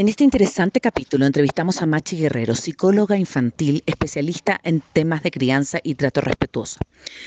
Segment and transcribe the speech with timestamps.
[0.00, 5.78] En este interesante capítulo entrevistamos a Machi Guerrero, psicóloga infantil, especialista en temas de crianza
[5.82, 6.80] y trato respetuoso.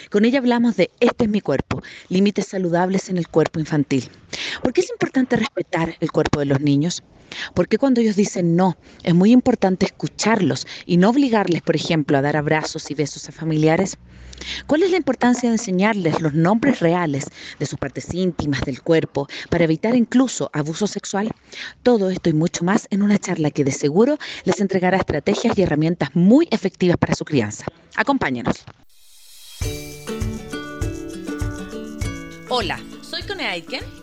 [0.10, 4.10] Con ella hablamos de Este es mi cuerpo, límites saludables en el cuerpo infantil.
[4.64, 7.04] ¿Por qué es importante respetar el cuerpo de los niños?
[7.54, 12.18] ¿Por qué cuando ellos dicen no, es muy importante escucharlos y no obligarles, por ejemplo,
[12.18, 14.00] a dar abrazos y besos a familiares?
[14.68, 17.26] ¿Cuál es la importancia de enseñarles los nombres reales
[17.60, 21.32] de sus partes íntimas del cuerpo para evitar incluso abuso sexual?
[21.84, 25.62] Todo esto y mucho más en una charla que de seguro les entregará estrategias y
[25.62, 27.66] herramientas muy efectivas para su crianza.
[27.96, 28.64] Acompáñanos.
[32.50, 34.03] Hola, soy Cone Aiken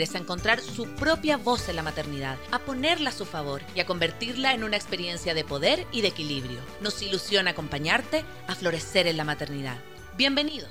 [0.00, 3.86] a encontrar su propia voz en la maternidad, a ponerla a su favor y a
[3.86, 6.58] convertirla en una experiencia de poder y de equilibrio.
[6.82, 9.76] Nos ilusiona acompañarte a florecer en la maternidad.
[10.16, 10.70] Bienvenidos.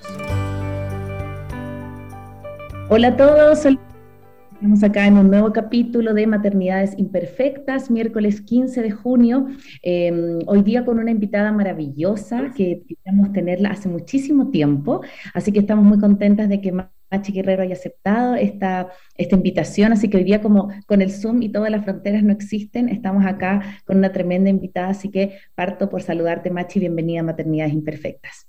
[2.89, 3.65] Hola a todos.
[3.65, 9.47] Estamos acá en un nuevo capítulo de Maternidades Imperfectas, miércoles 15 de junio.
[9.83, 15.01] Em, hoy día con una invitada maravillosa que queríamos tenerla hace muchísimo tiempo,
[15.33, 16.73] así que estamos muy contentas de que
[17.11, 19.91] Machi Guerrero haya aceptado esta, esta invitación.
[19.91, 23.25] Así que hoy día, como con el Zoom y todas las fronteras no existen, estamos
[23.25, 24.89] acá con una tremenda invitada.
[24.89, 26.79] Así que parto por saludarte, Machi.
[26.79, 28.47] Bienvenida a Maternidades Imperfectas.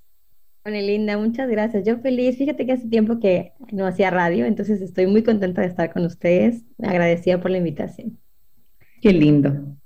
[0.63, 1.85] Hola, linda, muchas gracias.
[1.87, 2.37] Yo feliz.
[2.37, 6.05] Fíjate que hace tiempo que no hacía radio, entonces estoy muy contenta de estar con
[6.05, 6.65] ustedes.
[6.83, 8.19] Agradecida por la invitación.
[9.01, 9.80] Qué lindo.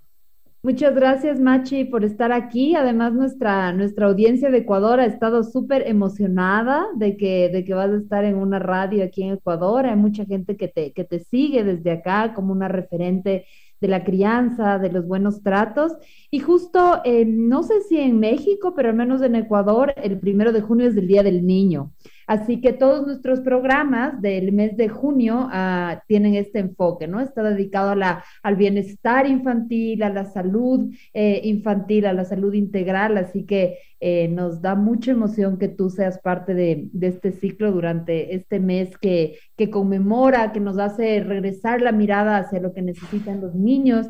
[0.64, 2.74] Muchas gracias, Machi, por estar aquí.
[2.74, 7.90] Además, nuestra, nuestra audiencia de Ecuador ha estado súper emocionada de que, de que vas
[7.90, 9.84] a estar en una radio aquí en Ecuador.
[9.84, 13.44] Hay mucha gente que te, que te sigue desde acá como una referente
[13.78, 15.92] de la crianza, de los buenos tratos.
[16.30, 20.50] Y justo, eh, no sé si en México, pero al menos en Ecuador, el primero
[20.50, 21.92] de junio es el Día del Niño.
[22.26, 27.20] Así que todos nuestros programas del mes de junio ah, tienen este enfoque, ¿no?
[27.20, 32.54] Está dedicado a la, al bienestar infantil, a la salud eh, infantil, a la salud
[32.54, 37.32] integral, así que eh, nos da mucha emoción que tú seas parte de, de este
[37.32, 42.74] ciclo durante este mes que, que conmemora, que nos hace regresar la mirada hacia lo
[42.74, 44.06] que necesitan los niños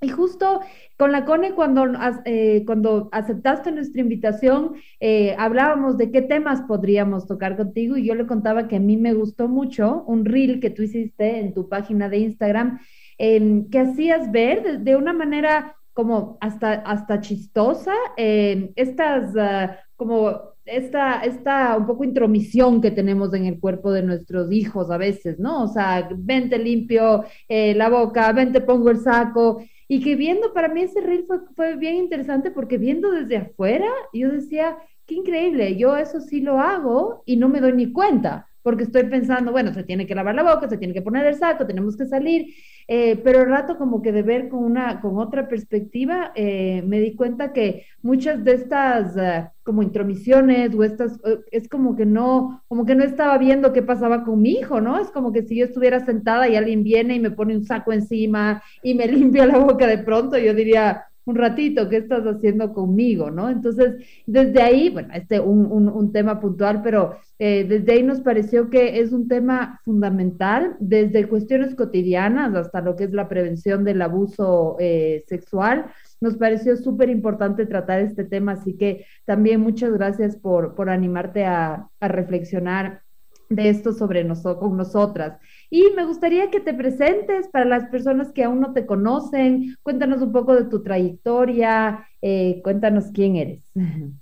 [0.00, 0.60] y justo
[0.96, 1.86] con la CONE, cuando,
[2.24, 8.14] eh, cuando aceptaste nuestra invitación, eh, hablábamos de qué temas podríamos tocar contigo y yo
[8.14, 11.68] le contaba que a mí me gustó mucho un reel que tú hiciste en tu
[11.68, 12.80] página de Instagram,
[13.18, 21.76] que hacías ver de, una manera como hasta, hasta chistosa estas uh, como esta, esta
[21.76, 25.64] un poco intromisión que tenemos en el cuerpo de nuestros hijos a veces, ¿no?
[25.64, 29.62] O sea, vente limpio eh, la boca, vente pongo el saco.
[29.90, 33.88] Y que viendo, para mí ese reel fue, fue bien interesante porque viendo desde afuera,
[34.12, 38.49] yo decía, qué increíble, yo eso sí lo hago y no me doy ni cuenta
[38.62, 41.34] porque estoy pensando, bueno, se tiene que lavar la boca, se tiene que poner el
[41.34, 42.54] saco, tenemos que salir,
[42.88, 47.00] eh, pero el rato como que de ver con una, con otra perspectiva, eh, me
[47.00, 51.20] di cuenta que muchas de estas eh, como intromisiones o estas,
[51.52, 54.98] es como que no, como que no estaba viendo qué pasaba con mi hijo, ¿no?
[54.98, 57.92] Es como que si yo estuviera sentada y alguien viene y me pone un saco
[57.92, 62.72] encima y me limpia la boca de pronto, yo diría, un ratito, ¿qué estás haciendo
[62.72, 63.30] conmigo?
[63.30, 63.48] ¿no?
[63.48, 68.68] Entonces, desde ahí, bueno, este un, un, tema puntual, pero eh, desde ahí nos pareció
[68.68, 74.02] que es un tema fundamental, desde cuestiones cotidianas hasta lo que es la prevención del
[74.02, 75.86] abuso eh, sexual.
[76.20, 81.44] Nos pareció súper importante tratar este tema, así que también muchas gracias por, por animarte
[81.44, 83.02] a, a reflexionar
[83.50, 85.38] de esto sobre nosotros, con nosotras.
[85.70, 89.76] Y me gustaría que te presentes para las personas que aún no te conocen.
[89.82, 93.62] Cuéntanos un poco de tu trayectoria, eh, cuéntanos quién eres.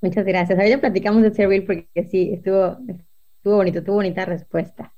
[0.00, 0.58] Muchas gracias.
[0.58, 4.94] Ahora ya platicamos de Servir porque sí, estuvo, estuvo bonito, tuvo bonita respuesta.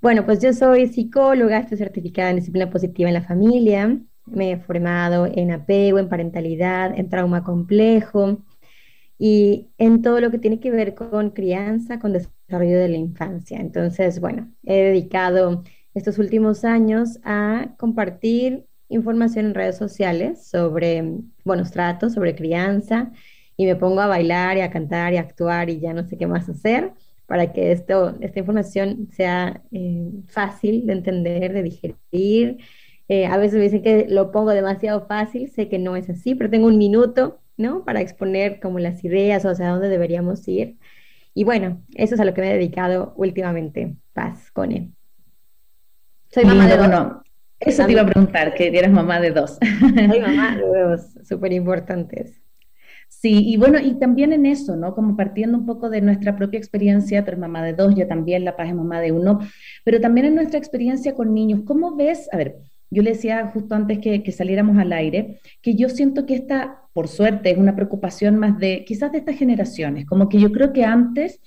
[0.00, 4.58] Bueno, pues yo soy psicóloga, estoy certificada en disciplina positiva en la familia, me he
[4.58, 8.44] formado en apego, en parentalidad, en trauma complejo,
[9.18, 13.58] y en todo lo que tiene que ver con crianza, con desarrollo de la infancia.
[13.58, 15.64] Entonces, bueno, he dedicado
[15.94, 21.04] estos últimos años a compartir información en redes sociales sobre
[21.44, 23.12] buenos tratos, sobre crianza,
[23.56, 26.16] y me pongo a bailar y a cantar y a actuar y ya no sé
[26.18, 26.92] qué más hacer
[27.26, 32.58] para que esto, esta información sea eh, fácil de entender, de digerir
[33.08, 36.34] Eh, a veces me dicen que lo pongo demasiado fácil, sé que no es así,
[36.34, 37.84] pero tengo un minuto, ¿no?
[37.84, 40.76] Para exponer como las ideas o hacia dónde deberíamos ir.
[41.36, 43.94] Y bueno, eso es a lo que me he dedicado últimamente.
[44.14, 44.92] Paz, Cone.
[46.30, 47.12] Soy mamá de dos.
[47.60, 49.58] eso te iba a preguntar, que eres mamá de dos.
[49.60, 52.40] Soy mamá de dos, súper importantes.
[53.08, 54.94] Sí, y bueno, y también en eso, ¿no?
[54.94, 58.46] Como partiendo un poco de nuestra propia experiencia, tú eres mamá de dos, yo también,
[58.46, 59.40] La Paz es mamá de uno,
[59.84, 62.30] pero también en nuestra experiencia con niños, ¿cómo ves?
[62.32, 62.56] A ver,
[62.90, 67.08] yo le decía justo antes que, saliéramos al aire, que yo siento que esta, por
[67.08, 70.84] suerte, es una preocupación más de quizás de estas generaciones, como que yo creo que
[70.84, 71.40] antes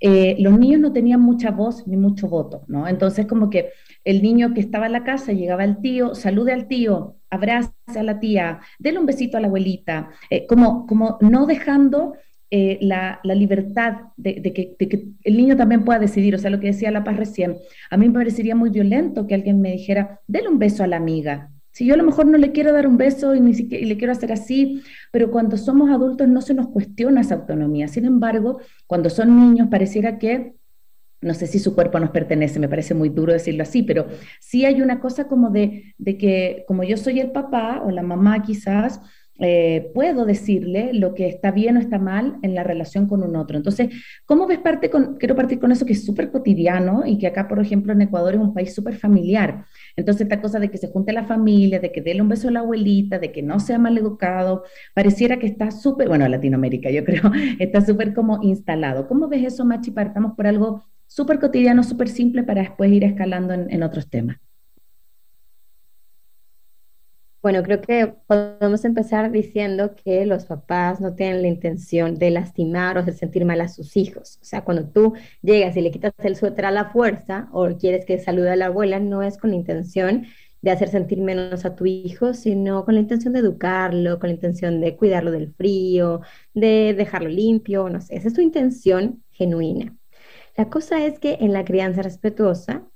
[0.00, 2.88] eh, los niños no tenían mucha voz ni mucho voto, ¿no?
[2.88, 3.70] Entonces como que
[4.04, 8.02] el niño que estaba en la casa llegaba al tío, salude al tío, abrace a
[8.02, 12.14] la tía, déle un besito a la abuelita, eh, como, como no dejando
[12.50, 14.76] eh, la, la, libertad de, que,
[15.24, 16.34] el niño también pueda decidir.
[16.34, 17.56] O sea, lo que decía La Paz recién,
[17.90, 20.96] a mí me parecería muy violento que alguien me dijera, déle un beso a la
[20.96, 21.50] amiga.
[21.72, 23.96] Si yo a lo mejor no le quiero dar un beso y, ni siquiera, le
[23.96, 27.88] quiero hacer así, pero cuando somos adultos no se nos cuestiona esa autonomía.
[27.88, 30.54] Sin embargo, cuando son niños pareciera que
[31.20, 34.06] no sé si su cuerpo nos pertenece, me parece muy duro decirlo así, pero
[34.40, 38.02] sí hay una cosa como de, de que como yo soy el papá o la
[38.02, 39.00] mamá quizás,
[39.38, 43.36] eh, puedo decirle lo que está bien o está mal en la relación con un
[43.36, 43.56] otro.
[43.56, 43.90] Entonces,
[44.24, 47.48] ¿cómo ves parte con, quiero partir con eso que es súper cotidiano y que acá,
[47.48, 49.64] por ejemplo, en Ecuador es un país súper familiar.
[49.96, 52.50] Entonces, esta cosa de que se junte la familia, de que déle un beso a
[52.50, 57.04] la abuelita, de que no sea mal educado, pareciera que está súper, bueno, Latinoamérica yo
[57.04, 59.06] creo, está súper como instalado.
[59.08, 59.90] ¿Cómo ves eso, Machi?
[59.90, 64.38] Partamos por algo súper cotidiano, súper simple para después ir escalando en, en otros temas.
[67.46, 72.98] Bueno, creo que podemos empezar diciendo que los papás no tienen la intención de lastimar
[72.98, 74.40] o de sentir mal a sus hijos.
[74.42, 78.04] O sea, cuando tú llegas y le quitas el suéter a la fuerza o quieres
[78.04, 80.26] que salude a la abuela, no es con la intención
[80.60, 84.34] de hacer sentir menos a tu hijo, sino con la intención de educarlo, con la
[84.34, 86.22] intención de cuidarlo del frío,
[86.52, 89.96] de dejarlo limpio, no sé, esa es tu intención genuina.
[90.56, 92.90] La cosa es que en la crianza respetuosa,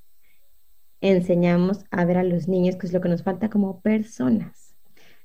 [1.00, 4.76] enseñamos a ver a los niños, que es lo que nos falta como personas,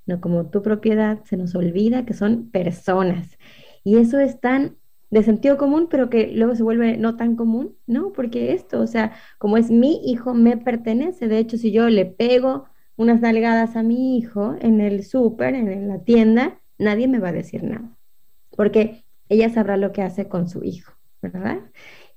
[0.05, 3.37] no como tu propiedad, se nos olvida que son personas.
[3.83, 4.77] Y eso es tan
[5.09, 8.11] de sentido común, pero que luego se vuelve no tan común, ¿no?
[8.11, 11.27] Porque esto, o sea, como es mi hijo, me pertenece.
[11.27, 12.65] De hecho, si yo le pego
[12.97, 17.33] unas nalgadas a mi hijo en el súper, en la tienda, nadie me va a
[17.33, 17.95] decir nada,
[18.55, 21.59] porque ella sabrá lo que hace con su hijo, ¿verdad?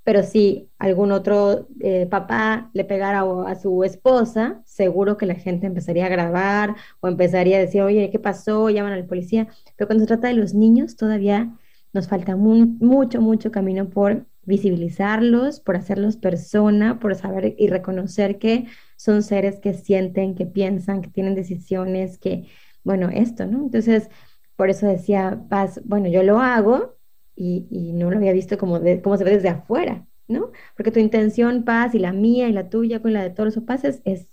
[0.08, 5.66] Pero si algún otro eh, papá le pegara a, su esposa, seguro que la gente
[5.66, 8.70] empezaría a grabar o empezaría a decir, oye, ¿qué pasó?
[8.70, 9.48] Llaman al policía.
[9.76, 11.54] Pero cuando se trata de los niños, todavía
[11.92, 18.64] nos falta mucho, mucho camino por visibilizarlos, por hacerlos persona, por saber y reconocer que
[18.96, 22.48] son seres que sienten, que piensan, que tienen decisiones, que,
[22.82, 23.58] bueno, esto, ¿no?
[23.58, 24.08] Entonces,
[24.56, 26.97] por eso decía Paz, bueno, yo lo hago,
[27.38, 30.50] y, no lo había visto como, de, como se ve desde afuera, ¿no?
[30.76, 33.64] Porque tu intención, paz, y la mía y la tuya con la de todos los
[33.64, 34.28] paz es, es,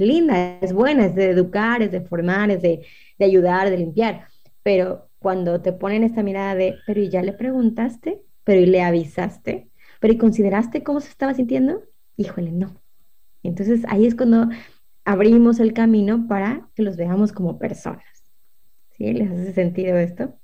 [0.00, 2.84] linda, es buena, es de educar, es de formar, es de,
[3.18, 4.28] de ayudar, de limpiar.
[4.62, 8.22] Pero cuando te ponen esta mirada de, pero ¿y ya le preguntaste?
[8.42, 9.68] ¿Pero y le avisaste?
[10.00, 11.82] ¿Pero y consideraste cómo se estaba sintiendo?
[12.16, 12.80] Híjole, no.
[13.42, 14.48] Entonces ahí es cuando
[15.04, 18.04] abrimos el camino para que los veamos como personas.
[18.92, 19.12] ¿Sí?
[19.12, 20.34] ¿Les hace sentido esto?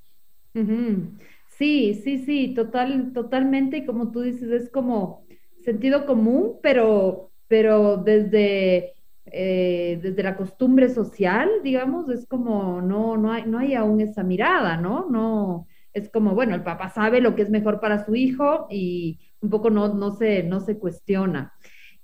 [1.63, 3.77] Sí, sí, sí, total, totalmente.
[3.77, 5.25] Y como tú dices, es como
[5.61, 8.95] sentido común, pero, pero desde,
[9.27, 14.25] eh, desde la costumbre social, digamos, es como no, no hay, no hay aún esa
[14.25, 15.09] mirada, ¿no?
[15.09, 19.21] No, es como, bueno, el papá sabe lo que es mejor para su hijo y
[19.41, 21.53] un poco no, no se, no se cuestiona.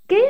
[0.07, 0.21] ¿Qué,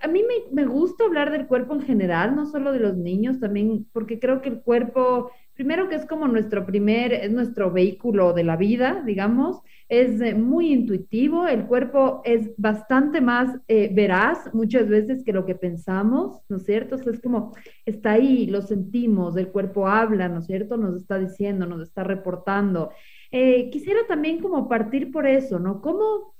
[0.00, 3.40] a mí me, me, gusta hablar del cuerpo en general, no solo de los niños,
[3.40, 8.32] también porque creo que el cuerpo primero que es como nuestro primer, es nuestro vehículo
[8.32, 14.52] de la vida, digamos, es eh, muy intuitivo, el cuerpo es bastante más eh, veraz
[14.52, 16.96] muchas veces que lo que pensamos, ¿no es cierto?
[16.96, 17.54] es como,
[17.86, 20.76] está ahí, lo sentimos, el cuerpo habla, ¿no es cierto?
[20.76, 22.90] Nos está diciendo, nos está reportando.
[23.30, 25.80] Eh, quisiera también como partir por eso, ¿no?
[25.80, 26.33] ¿Cómo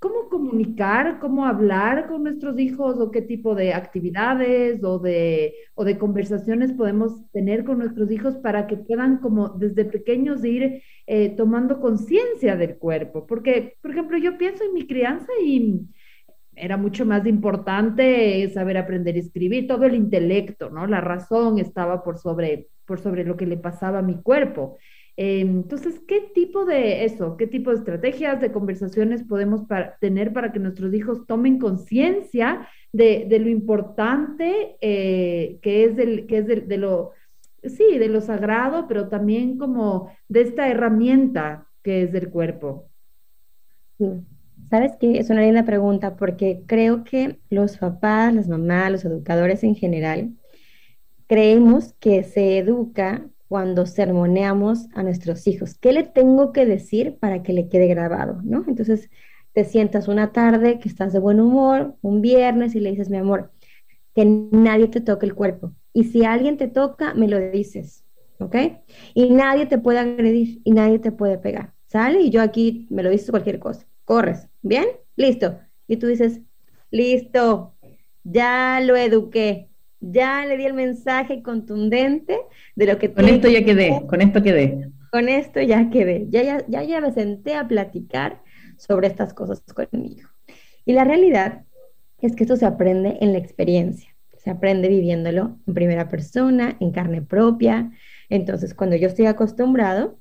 [0.00, 5.84] cómo comunicar, cómo hablar con nuestros hijos o qué tipo de actividades o de, o
[5.84, 11.28] de conversaciones podemos tener con nuestros hijos para que puedan como desde pequeños ir eh,
[11.36, 13.26] tomando conciencia del cuerpo.
[13.26, 15.82] Porque, por ejemplo, yo pienso en mi crianza y
[16.56, 20.86] era mucho más importante saber aprender a escribir, todo el intelecto, ¿no?
[20.86, 24.78] La razón estaba por sobre, por sobre lo que le pasaba a mi cuerpo.
[25.16, 29.62] Eh, entonces, ¿qué tipo de eso, qué tipo de estrategias, de conversaciones podemos
[30.00, 36.38] tener para que nuestros hijos tomen conciencia de, lo importante eh, que es, del, que
[36.38, 37.12] es de lo,
[37.64, 42.88] sí, de lo sagrado, pero también como de esta herramienta que es del cuerpo?
[44.70, 49.62] Sabes que es una linda pregunta porque creo que los papás, las mamás, los educadores
[49.64, 50.36] en general,
[51.26, 55.74] creemos que se educa cuando sermoneamos a nuestros hijos.
[55.74, 58.40] ¿Qué le tengo que decir para que le quede grabado?
[58.44, 58.62] ¿no?
[58.68, 59.10] Entonces,
[59.52, 63.16] te sientas una tarde que estás de buen humor, un viernes, y le dices, mi
[63.16, 63.50] amor,
[64.14, 65.74] que nadie te toque el cuerpo.
[65.92, 68.04] Y si alguien te toca, me lo dices,
[68.38, 68.54] ¿ok?
[69.14, 72.20] Y nadie te puede agredir y nadie te puede pegar, ¿sale?
[72.20, 73.84] Y yo aquí me lo dices cualquier cosa.
[74.04, 74.86] Corres, ¿bien?
[75.16, 75.58] Listo.
[75.88, 76.40] Y tú dices,
[76.92, 77.74] listo,
[78.22, 79.69] ya lo eduqué,
[80.00, 82.38] ya le di el mensaje contundente
[82.74, 83.12] de lo que...
[83.12, 84.90] Con esto ya quedé, con esto quedé.
[85.10, 88.42] Con esto ya quedé, ya, ya, ya, ya me senté a platicar
[88.76, 90.30] sobre estas cosas con mi hijo.
[90.84, 91.64] Y la realidad
[92.20, 96.92] es que esto se aprende en la experiencia, se aprende viviéndolo en primera persona, en
[96.92, 97.90] carne propia.
[98.28, 100.18] Entonces, cuando yo estoy acostumbrado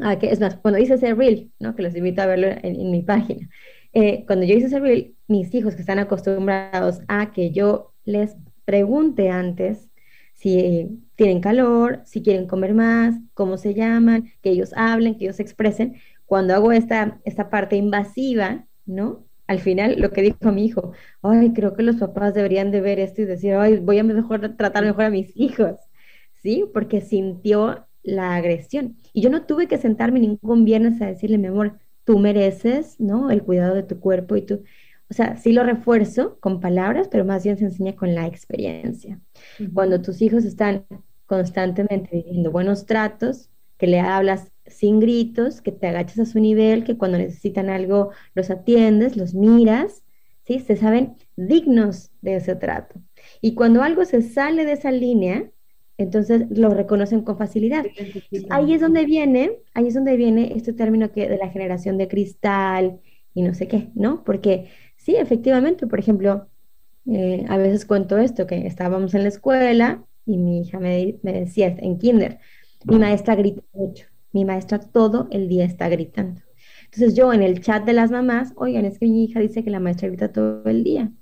[0.00, 1.76] a que, es más, cuando hice ese reel, ¿no?
[1.76, 3.48] que los invito a verlo en, mi página,
[3.92, 8.36] eh, cuando yo hice ese reel, mis hijos que están acostumbrados a que yo les
[8.64, 9.90] pregunte antes
[10.34, 15.40] si tienen calor, si quieren comer más, cómo se llaman, que ellos hablen, que ellos
[15.40, 15.96] expresen.
[16.26, 19.26] Cuando hago esta, esta parte invasiva, ¿no?
[19.46, 20.92] Al final, lo que dijo mi hijo,
[21.22, 24.56] ay, creo que los papás deberían de ver esto y decir, ay, voy a mejor
[24.56, 25.76] tratar mejor a mis hijos,
[26.42, 26.64] ¿sí?
[26.72, 28.96] Porque sintió la agresión.
[29.12, 33.30] Y yo no tuve que sentarme ningún viernes a decirle, mi amor, tú mereces, ¿no?
[33.30, 34.62] El cuidado de tu cuerpo y tú,
[35.14, 39.20] o sea, sí lo refuerzo con palabras, pero más bien se enseña con la experiencia.
[39.72, 40.86] Cuando tus hijos están
[41.26, 46.82] constantemente viviendo buenos tratos, que le hablas sin gritos, que te agachas a su nivel,
[46.82, 50.02] que cuando necesitan algo los atiendes, los miras,
[50.42, 50.58] ¿sí?
[50.58, 53.00] Se saben dignos de ese trato.
[53.40, 55.48] Y cuando algo se sale de esa línea,
[55.96, 57.84] entonces lo reconocen con facilidad.
[58.50, 62.08] Ahí es donde viene, ahí es donde viene este término que de la generación de
[62.08, 62.98] cristal
[63.32, 64.24] y no sé qué, ¿no?
[64.24, 64.70] Porque
[65.04, 66.48] Sí, efectivamente, por ejemplo,
[67.06, 71.66] eh, a veces cuento esto, que estábamos en la escuela y mi hija me, decía
[71.78, 72.38] en kinder,
[72.86, 76.40] mi maestra grita mucho, mi maestra todo el día está gritando.
[76.86, 79.68] Entonces yo en el chat de las mamás, oigan, es que mi hija dice que
[79.68, 81.12] la maestra grita todo el día.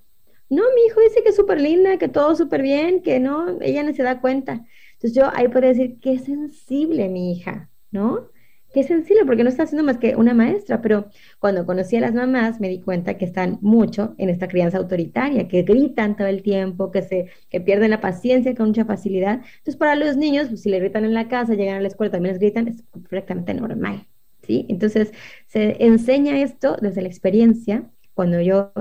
[0.49, 3.83] No, mi hijo dice que es súper linda, que todo súper bien, que no, ella
[3.83, 4.65] no se da cuenta.
[4.93, 8.31] Entonces yo ahí puedo decir, qué sensible mi hija, ¿no?
[8.73, 12.15] Qué sencillo, porque no está haciendo más que una maestra, pero cuando conocí a las
[12.15, 16.43] mamás me di cuenta que están mucho en esta crianza autoritaria, que gritan todo el
[16.43, 19.43] tiempo, que, se, que pierden la paciencia con mucha facilidad.
[19.59, 22.11] Entonces, para los niños, pues, si le gritan en la casa, llegan a la escuela,
[22.13, 24.07] también les gritan, es perfectamente normal,
[24.43, 24.65] ¿sí?
[24.71, 25.13] Entonces,
[25.47, 27.91] se enseña esto desde la experiencia.
[28.15, 28.73] Cuando yo,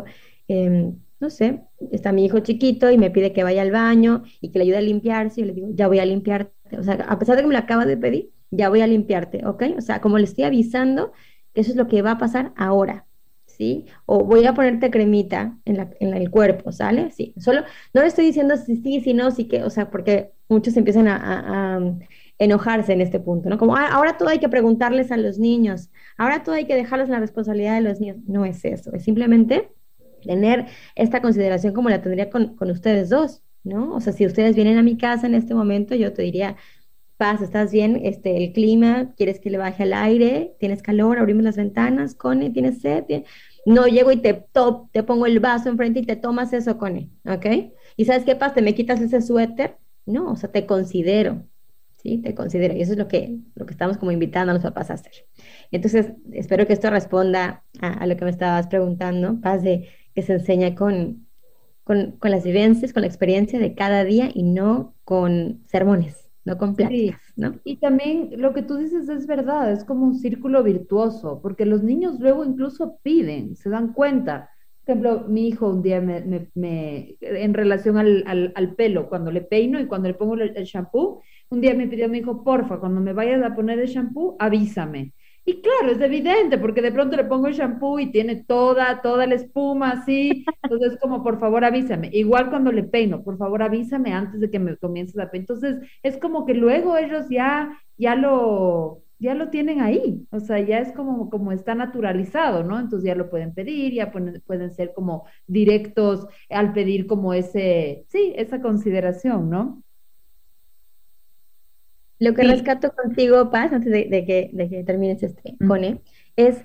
[0.48, 4.51] em, no sé, está mi hijo chiquito y me pide que vaya al baño y
[4.51, 6.77] que le ayude a limpiarse, yo le digo, ya voy a limpiarte.
[6.77, 9.46] O sea, a pesar de que me lo acaba de pedir, ya voy a limpiarte,
[9.46, 9.63] ¿ok?
[9.77, 11.12] O sea, como le estoy avisando
[11.53, 13.05] eso es lo que va a pasar ahora,
[13.46, 13.86] ¿sí?
[14.05, 17.12] O voy a ponerte cremita en, la, en el cuerpo, ¿sale?
[17.12, 20.31] Sí, solo, no le estoy diciendo si sí, si no, sí que, o sea, porque
[20.48, 21.79] muchos empiezan a,
[22.38, 23.60] enojarse en este punto, ¿no?
[23.60, 27.08] Como ah, ahora todo hay que preguntarles a los niños, ahora todo hay que dejarles
[27.08, 28.17] la responsabilidad de los niños.
[28.25, 29.70] No es eso, es simplemente
[30.24, 30.65] tener
[30.96, 33.93] esta consideración como la tendría con, con ustedes dos, ¿no?
[33.93, 36.55] O sea, si ustedes vienen a mi casa en este momento, yo te diría,
[37.21, 41.43] paz, estás bien, este, el clima, quieres que le baje el aire, tienes calor, abrimos
[41.43, 43.03] las ventanas, Cone, tienes sed,
[43.63, 47.11] no llego y te, top, te pongo el vaso enfrente y te tomas eso, Cone,
[47.25, 47.45] ¿ok?
[47.95, 48.55] ¿Y sabes qué pasa?
[48.55, 49.77] ¿Te me quitas ese suéter?
[50.07, 51.45] No, o sea, te considero,
[51.97, 52.17] ¿sí?
[52.17, 52.73] Te considero.
[52.75, 55.13] Y eso es lo que, lo que estamos como invitando a los papás a hacer.
[55.69, 60.33] Entonces, espero que esto responda a, lo que me estabas preguntando, paz de que se
[60.33, 61.27] enseña con,
[61.83, 66.57] con, con las vivencias, con la experiencia de cada día y no con sermones no
[66.57, 66.75] con
[67.36, 67.60] ¿no?
[67.63, 71.83] Y también lo que tú dices es verdad, es como un círculo virtuoso, porque los
[71.83, 74.50] niños luego incluso piden, se dan cuenta.
[74.83, 79.41] Por ejemplo, mi hijo un día me, me, en relación al, al, pelo, cuando le
[79.41, 82.79] peino y cuando le pongo el, el shampoo, un día me pidió, me dijo, porfa,
[82.79, 85.13] cuando me vayas a poner el shampoo, avísame.
[85.43, 89.25] Y claro, es evidente, porque de pronto le pongo el shampoo y tiene toda, toda
[89.25, 90.45] la espuma así.
[90.63, 92.10] Entonces, como, por favor, avísame.
[92.13, 95.41] Igual cuando le peino, por favor, avísame antes de que me comiences a peinar.
[95.50, 100.27] Entonces, es como que luego ellos ya, ya lo, ya lo tienen ahí.
[100.31, 102.79] O sea, ya es como, como está naturalizado, ¿no?
[102.79, 108.05] Entonces ya lo pueden pedir, ya pueden, pueden ser como directos al pedir como ese,
[108.10, 109.83] sí, esa consideración, ¿no?
[112.21, 116.03] Lo que rescato contigo, Paz, antes de, que, de que, termines este, Cone,
[116.35, 116.63] es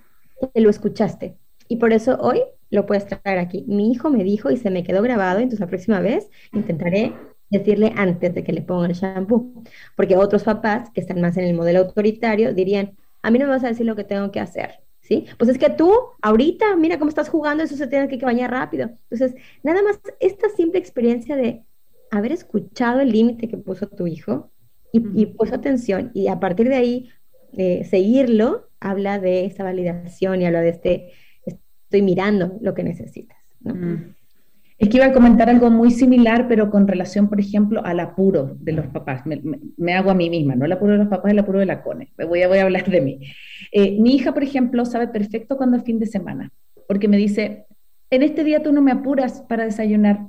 [0.53, 1.39] que lo escuchaste.
[1.67, 3.65] Y por eso hoy lo puedes traer aquí.
[3.67, 7.15] Mi hijo me dijo y se me quedó grabado, entonces la próxima vez intentaré
[7.49, 9.65] decirle antes de que le ponga el shampoo.
[9.97, 13.53] Porque otros papás que están más en el modelo autoritario dirían, a mí no me
[13.53, 14.81] vas a decir lo que tengo que hacer.
[15.01, 15.25] ¿Sí?
[15.39, 18.91] Pues es que tú, ahorita, mira cómo estás jugando, eso se tiene que bañar rápido.
[19.09, 21.65] Entonces, nada más esta simple experiencia de
[22.11, 24.51] haber escuchado el límite que puso tu hijo
[24.93, 27.09] y, puso atención y a partir de ahí
[27.57, 31.13] eh, seguirlo, habla de esta validación y habla de este,
[31.45, 33.39] estoy mirando lo que necesitas.
[34.79, 38.57] Es que iba a comentar algo muy similar, pero con relación, por ejemplo, al apuro
[38.61, 39.23] de los papás.
[39.25, 41.83] Me, hago a mí misma, no el apuro de los papás, el apuro de la
[41.83, 42.13] CONE.
[42.29, 43.21] Voy a, voy a hablar de mí.
[43.73, 46.53] Eh, mi hija, por ejemplo, sabe perfecto cuándo es fin de semana,
[46.87, 47.67] porque me dice,
[48.11, 50.21] en este día tú no me apuras para desayunar.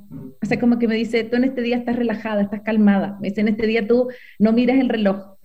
[0.42, 3.18] O sea, como que me dice, tú en este día estás relajada, estás calmada.
[3.22, 4.08] Me dice, en este día tú
[4.40, 5.38] no miras el reloj.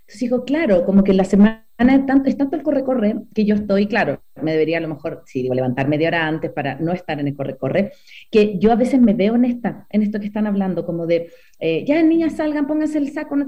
[0.00, 3.54] Entonces digo, claro, como que la semana es tanto, es tanto el corre-corre que yo
[3.54, 6.92] estoy, claro, me debería a lo mejor, sí, digo, levantar media hora antes para no
[6.92, 7.92] estar en el corre-corre,
[8.30, 11.30] que yo a veces me veo en, esta, en esto que están hablando, como de,
[11.60, 13.46] eh, ya niñas salgan, pónganse el saco, no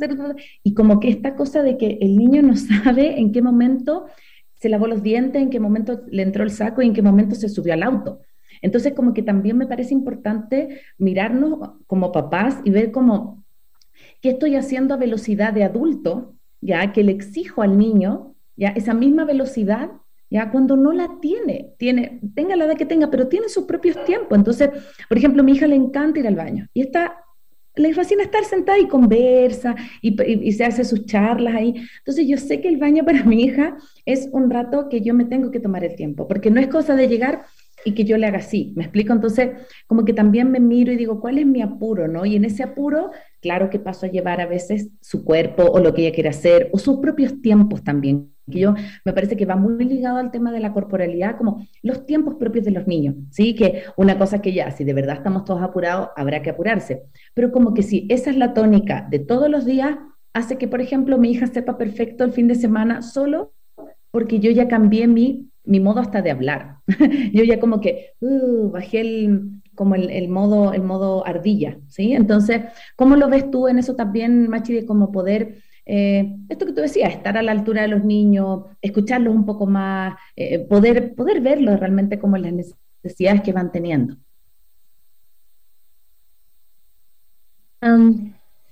[0.63, 4.07] y como que esta cosa de que el niño no sabe en qué momento
[4.55, 7.35] se lavó los dientes, en qué momento le entró el saco y en qué momento
[7.35, 8.21] se subió al auto.
[8.63, 13.45] Entonces, como que también me parece importante mirarnos como papás y ver cómo,
[14.23, 18.95] qué estoy haciendo a velocidad de adulto ya que le exijo al niño, ya esa
[18.95, 19.91] misma velocidad,
[20.31, 24.03] ya cuando no la tiene, tiene, tenga la edad que tenga, pero tiene sus propios
[24.05, 24.39] tiempos.
[24.39, 24.71] Entonces,
[25.09, 27.19] por ejemplo, a mi hija le encanta ir al baño y está
[27.75, 31.75] le fascina estar sentada y conversa y, y, se hace sus charlas ahí.
[31.99, 35.25] Entonces yo sé que el baño para mi hija es un rato que yo me
[35.25, 37.47] tengo que tomar el tiempo, porque no es cosa de llegar
[37.85, 38.73] y que yo le haga así.
[38.77, 39.13] ¿Me explico?
[39.13, 39.51] Entonces,
[39.87, 42.09] como que también me miro y digo, ¿cuál es mi apuro?
[42.09, 42.25] ¿no?
[42.25, 43.11] Y en ese apuro,
[43.41, 46.71] claro que paso a llevar a veces su cuerpo o lo que ella quiere hacer
[46.73, 48.31] o sus propios tiempos también.
[48.51, 48.75] Que yo
[49.05, 52.65] me parece que va muy ligado al tema de la corporalidad, como los tiempos propios
[52.65, 53.55] de los niños, ¿sí?
[53.55, 57.05] Que una cosa que ya, si de verdad estamos todos apurados, habrá que apurarse.
[57.35, 59.97] Pero como que si esa es la tónica de todos los días,
[60.35, 63.53] hace que, por ejemplo, mi hija sepa perfecto el fin de semana solo
[64.11, 66.79] porque yo ya cambié mi mi modo hasta de hablar.
[67.33, 72.13] Yo ya como que uh, bajé el, como el, modo, el modo ardilla, ¿sí?
[72.15, 72.63] Entonces,
[72.97, 76.81] ¿cómo lo ves tú en eso también, Machi, de cómo poder, eh, esto que tú
[76.81, 81.41] decías, estar a la altura de los niños, escucharlos un poco más, eh, poder, poder
[81.41, 84.17] verlos realmente como las necesidades que van teniendo?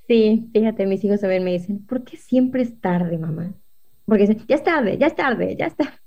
[0.06, 3.52] sí, fíjate, mis hijos a ver me dicen, ¿por qué siempre es tarde, mamá?
[4.04, 5.99] Porque dicen, ya es tarde, ya es tarde, ya está.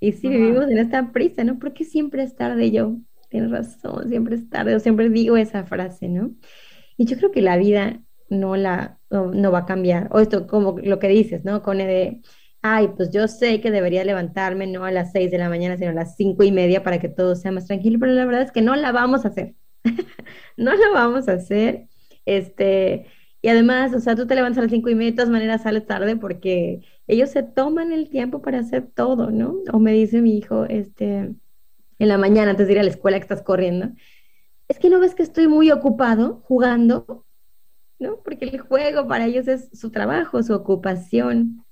[0.00, 1.58] Y si vivimos en esta prisa, ¿no?
[1.58, 2.96] Porque siempre es tarde yo.
[3.28, 4.74] Tienes razón, siempre es tarde.
[4.74, 6.32] O siempre digo esa frase, ¿no?
[6.96, 10.08] Y yo creo que la vida no la no, va a cambiar.
[10.12, 11.62] O esto como lo que dices, ¿no?
[11.62, 12.20] Con de,
[12.62, 15.90] ay, pues yo sé que debería levantarme no a las seis de la mañana, sino
[15.90, 18.52] a las cinco y media para que todo sea más tranquilo, pero la verdad es
[18.52, 19.54] que no la vamos a hacer.
[20.56, 21.88] no la vamos a hacer.
[22.24, 23.06] Este,
[23.42, 25.62] y además, o sea, tú te levantas a las cinco y media, de todas maneras
[25.62, 26.80] sales tarde porque
[27.10, 29.56] ellos se toman el tiempo para hacer todo, ¿no?
[29.72, 31.34] O me dice mi hijo, este,
[31.98, 33.90] en la mañana antes de ir a la escuela que estás corriendo,
[34.68, 37.26] es que no ves que estoy muy ocupado jugando,
[37.98, 38.22] ¿no?
[38.22, 41.64] Porque el juego para ellos es su trabajo, su ocupación.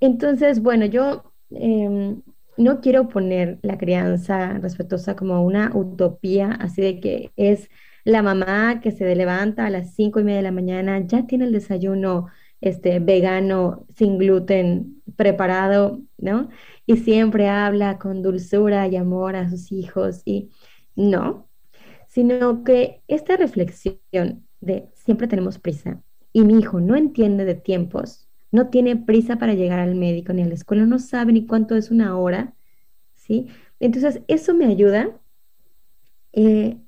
[0.00, 2.22] Entonces, bueno, yo em,
[2.56, 7.68] no quiero poner la crianza respetuosa como una utopía, así de que es
[8.04, 11.44] la mamá que se levanta a las cinco y media de la mañana, ya tiene
[11.44, 12.26] el desayuno
[12.60, 16.48] este, vegano, sin gluten, preparado, ¿no?
[16.86, 20.50] Y siempre habla con dulzura y amor a sus hijos y
[20.96, 21.48] no,
[22.08, 28.28] sino que esta reflexión de siempre tenemos prisa y mi hijo no entiende de tiempos,
[28.50, 31.76] no tiene prisa para llegar al médico ni a la escuela, no sabe ni cuánto
[31.76, 32.54] es una hora,
[33.14, 33.48] ¿sí?
[33.80, 35.20] Entonces, eso me ayuda
[36.32, 36.78] eh,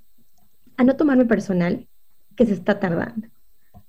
[0.76, 1.86] a no tomarme personal
[2.36, 3.28] que se está tardando.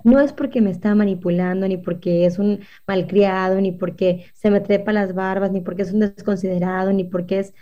[0.03, 4.61] No es porque me está manipulando, ni porque es un malcriado, ni porque se me
[4.61, 7.53] trepa las barbas, ni porque es un desconsiderado, ni porque es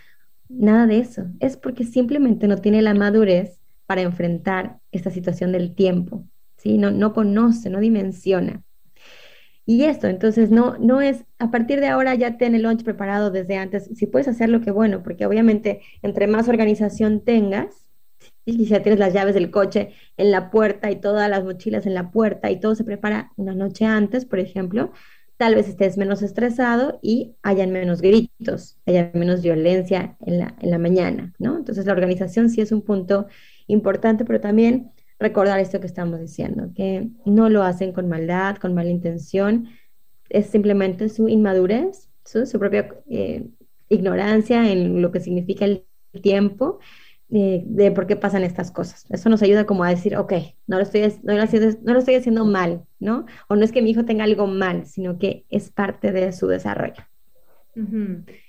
[0.48, 1.26] nada de eso.
[1.40, 6.24] Es porque simplemente no tiene la madurez para enfrentar esta situación del tiempo.
[6.56, 6.78] ¿sí?
[6.78, 8.62] No, no conoce, no dimensiona.
[9.66, 13.30] Y esto, entonces, no, no es, a partir de ahora ya ten el lunch preparado
[13.30, 13.88] desde antes.
[13.94, 17.86] Si puedes hacerlo, qué bueno, porque obviamente entre más organización tengas,
[18.44, 21.94] y ya tienes las llaves del coche en la puerta y todas las mochilas en
[21.94, 24.92] la puerta y todo se prepara una noche antes, por ejemplo,
[25.36, 30.70] tal vez estés menos estresado y hayan menos gritos, haya menos violencia en la, en
[30.70, 31.56] la mañana, ¿no?
[31.56, 33.26] Entonces la organización sí es un punto
[33.66, 38.74] importante, pero también recordar esto que estamos diciendo, que no lo hacen con maldad, con
[38.74, 39.68] mala intención,
[40.28, 43.48] es simplemente su inmadurez, su, propia eh,
[43.88, 45.84] ignorancia en lo que significa el
[46.22, 46.80] tiempo,
[47.32, 49.06] eh, de por qué pasan estas cosas.
[49.10, 50.32] Eso nos ayuda como a decir, ok,
[50.66, 53.26] no lo, estoy, no, lo haciendo, no lo estoy haciendo mal, ¿no?
[53.48, 56.46] O no es que mi hijo tenga algo mal, sino que es parte de su
[56.46, 57.02] desarrollo.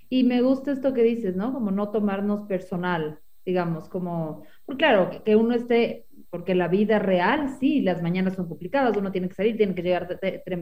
[0.10, 1.54] Y me gusta esto que dices, ¿no?
[1.54, 7.50] Como no tomarnos personal, digamos, como, pues claro, que uno esté porque la vida real,
[7.60, 10.08] sí, las mañanas son complicadas, uno tiene que salir, tiene que llegar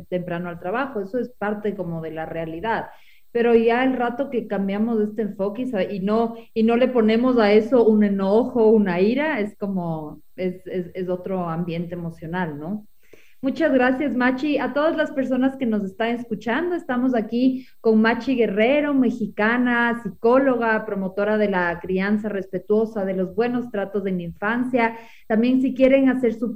[0.09, 2.87] temprano al trabajo, eso es parte como de la realidad.
[3.31, 7.51] Pero ya el rato que cambiamos este enfoque y no, y no le ponemos a
[7.53, 12.87] eso un enojo, una ira, es como, es, es, es otro ambiente emocional, ¿no?
[13.41, 14.57] Muchas gracias, Machi.
[14.57, 20.85] A todas las personas que nos están escuchando, estamos aquí con Machi Guerrero, mexicana, psicóloga,
[20.85, 24.97] promotora de la crianza respetuosa, de los buenos tratos en la infancia.
[25.25, 26.51] También si quieren hacer sus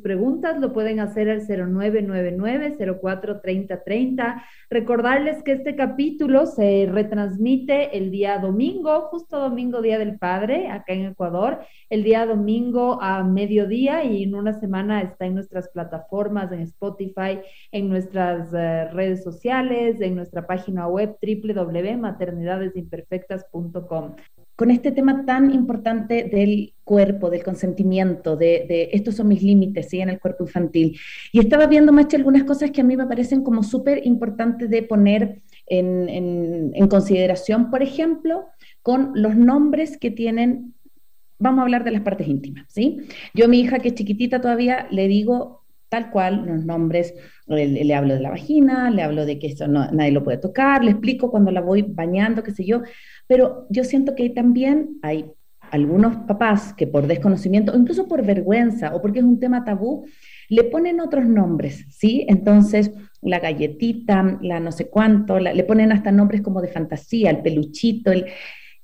[0.00, 4.40] preguntas, lo pueden hacer al 0999-043030.
[4.70, 10.92] Recordarles que este capítulo se retransmite el día domingo, justo domingo, Día del Padre, acá
[10.92, 11.58] en Ecuador,
[11.90, 17.40] el día domingo a mediodía y en una semana está en nuestras plataformas en Spotify,
[17.72, 24.14] en nuestras eh, redes sociales, en nuestra página web www.maternidadesimperfectas.com
[24.58, 30.00] con este tema tan importante del cuerpo, del consentimiento, de, estos son mis límites, ¿sí?
[30.00, 30.98] En el cuerpo infantil.
[31.30, 34.82] Y estaba viendo, Machi, algunas cosas que a mí me parecen como súper importantes de
[34.82, 38.46] poner en, en, consideración, por ejemplo,
[38.82, 40.74] con los nombres que tienen,
[41.38, 42.98] vamos a hablar de las partes íntimas, ¿sí?
[43.34, 45.57] Yo a mi hija que es chiquitita todavía le digo
[45.88, 47.14] tal cual, los nombres,
[47.46, 50.84] le, hablo de la vagina, le hablo de que eso no, nadie lo puede tocar,
[50.84, 52.82] le explico cuando la voy bañando, qué sé yo,
[53.26, 55.26] pero yo siento que también hay
[55.70, 60.06] algunos papás que por desconocimiento, o incluso por vergüenza, o porque es un tema tabú,
[60.48, 62.24] le ponen otros nombres, ¿sí?
[62.28, 67.42] Entonces, la galletita, la no sé cuánto, le ponen hasta nombres como de fantasía, el
[67.42, 68.26] peluchito, el,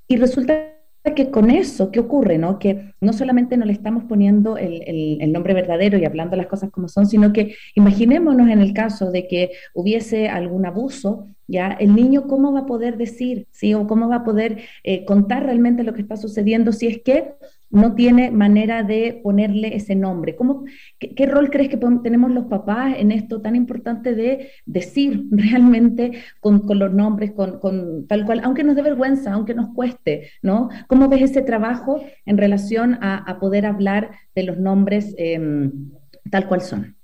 [0.07, 0.74] y resulta
[1.13, 2.39] que con eso, ¿qué ocurre?
[2.39, 2.59] No?
[2.59, 6.89] Que no solamente no le estamos poniendo el, nombre verdadero y hablando las cosas como
[6.89, 11.73] son, sino que imaginémonos en el caso de que hubiese algún abuso, ¿ya?
[11.73, 13.75] El niño, ¿cómo va a poder decir, sí?
[13.75, 17.35] O cómo va a poder eh, contar realmente lo que está sucediendo si es que
[17.75, 20.37] no tiene manera de ponerle ese nombre.
[20.37, 20.65] ¿Cómo,
[20.99, 26.63] qué, rol crees que tenemos los papás en esto tan importante de decir realmente con,
[26.67, 30.69] los nombres, con, tal cual, aunque nos dé vergüenza, aunque nos cueste, ¿no?
[30.87, 35.91] ¿Cómo ves ese trabajo en relación a, poder hablar de los nombres em,
[36.31, 36.97] tal cual son?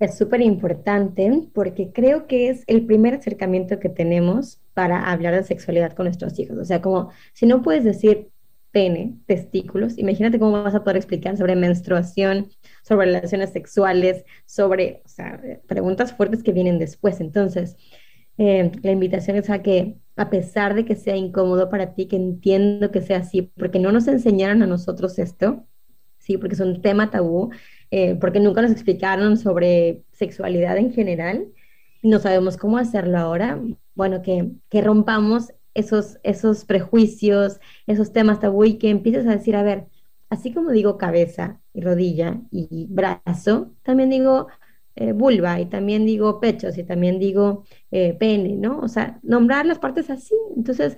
[0.00, 5.44] Es súper importante porque creo que es el primer acercamiento que tenemos para hablar de
[5.44, 6.58] sexualidad con nuestros hijos.
[6.58, 8.28] O sea, como si no puedes decir
[8.70, 9.98] pene, testículos.
[9.98, 12.48] Imagínate cómo vas a poder explicar sobre menstruación,
[12.82, 15.02] sobre relaciones sexuales, sobre
[15.66, 17.20] preguntas fuertes que vienen después.
[17.20, 17.76] Entonces,
[18.38, 22.16] eh, la invitación es a que, a pesar de que sea incómodo para ti, que
[22.16, 25.66] entiendo que sea así, porque no nos enseñaron a nosotros esto,
[26.18, 27.50] sí, porque es un tema tabú,
[27.90, 31.46] eh, porque nunca nos explicaron sobre sexualidad en general,
[32.02, 33.60] no sabemos cómo hacerlo ahora.
[33.94, 39.56] Bueno, que, que rompamos esos, esos prejuicios, esos temas tabú y que empieces a decir,
[39.56, 39.86] a ver,
[40.30, 44.48] así como digo cabeza y rodilla y brazo, también digo
[45.00, 48.80] eh, vulva y también digo pechos y también digo eh, pene, ¿no?
[48.80, 50.34] O sea, nombrar las partes así.
[50.56, 50.96] Entonces,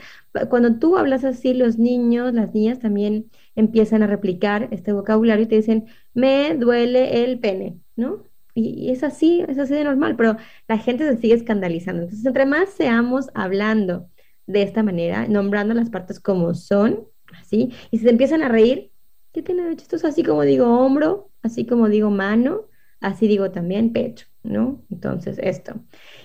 [0.49, 5.49] cuando tú hablas así, los niños, las niñas también empiezan a replicar este vocabulario y
[5.49, 8.25] te dicen, me duele el pene, ¿no?
[8.55, 12.03] Y, es así, es así de normal, pero la gente se sigue escandalizando.
[12.03, 14.09] Entonces, entre más seamos hablando
[14.47, 17.07] de esta manera, nombrando las partes como son,
[17.39, 18.93] así, y si se empiezan a reír,
[19.33, 20.07] ¿qué tiene de chistoso?
[20.07, 22.69] Así como digo hombro, así como digo mano,
[23.01, 24.83] así digo también pecho, ¿no?
[24.91, 25.75] Entonces, esto.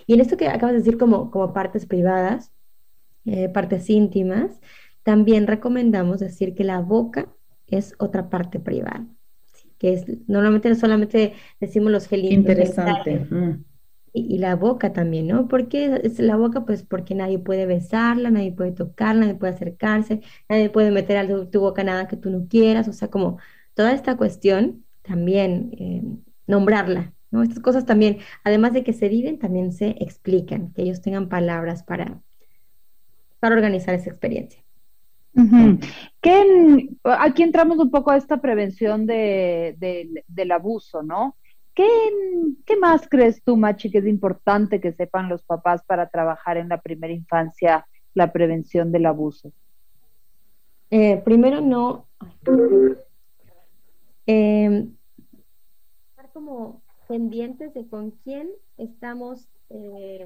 [0.07, 2.51] Y en esto que acabas de decir como, como partes privadas,
[3.25, 4.59] eh, partes íntimas,
[5.03, 7.31] también recomendamos decir que la boca
[7.67, 9.07] es otra parte privada,
[9.77, 12.33] que es, normalmente solamente decimos los gelitos.
[12.33, 13.27] Interesante
[14.15, 15.47] y, la boca también, ¿no?
[15.47, 16.65] ¿Por qué es la boca?
[16.65, 21.27] Pues porque nadie puede besarla, nadie puede tocarla, nadie puede acercarse, nadie puede meter a
[21.27, 23.39] tu, boca nada que tú no quieras, o sea, como
[23.73, 26.03] toda esta cuestión también eh,
[26.47, 27.43] nombrarla, ¿no?
[27.43, 31.83] Estas cosas también, además de que se viven, también se explican, que ellos tengan palabras
[31.83, 32.21] para,
[33.39, 34.63] para organizar esa experiencia.
[37.03, 39.75] aquí entramos un poco a esta prevención de,
[40.27, 41.35] del abuso, ¿no?
[41.75, 46.69] ¿Qué, más crees tú, Machi, que es importante que sepan los papás para trabajar en
[46.69, 49.51] la primera infancia la prevención del abuso?
[50.89, 52.07] Eh, primero, no.
[54.25, 54.87] eh,
[56.09, 59.49] estar como pendientes de con quién estamos.
[59.69, 60.25] Eh,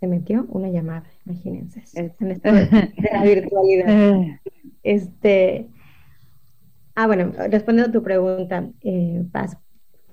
[0.00, 4.24] se metió una llamada, imagínense, en esta de la virtualidad.
[4.82, 5.68] Este,
[7.02, 9.56] ah, bueno, respondiendo a tu pregunta, eh, Paz,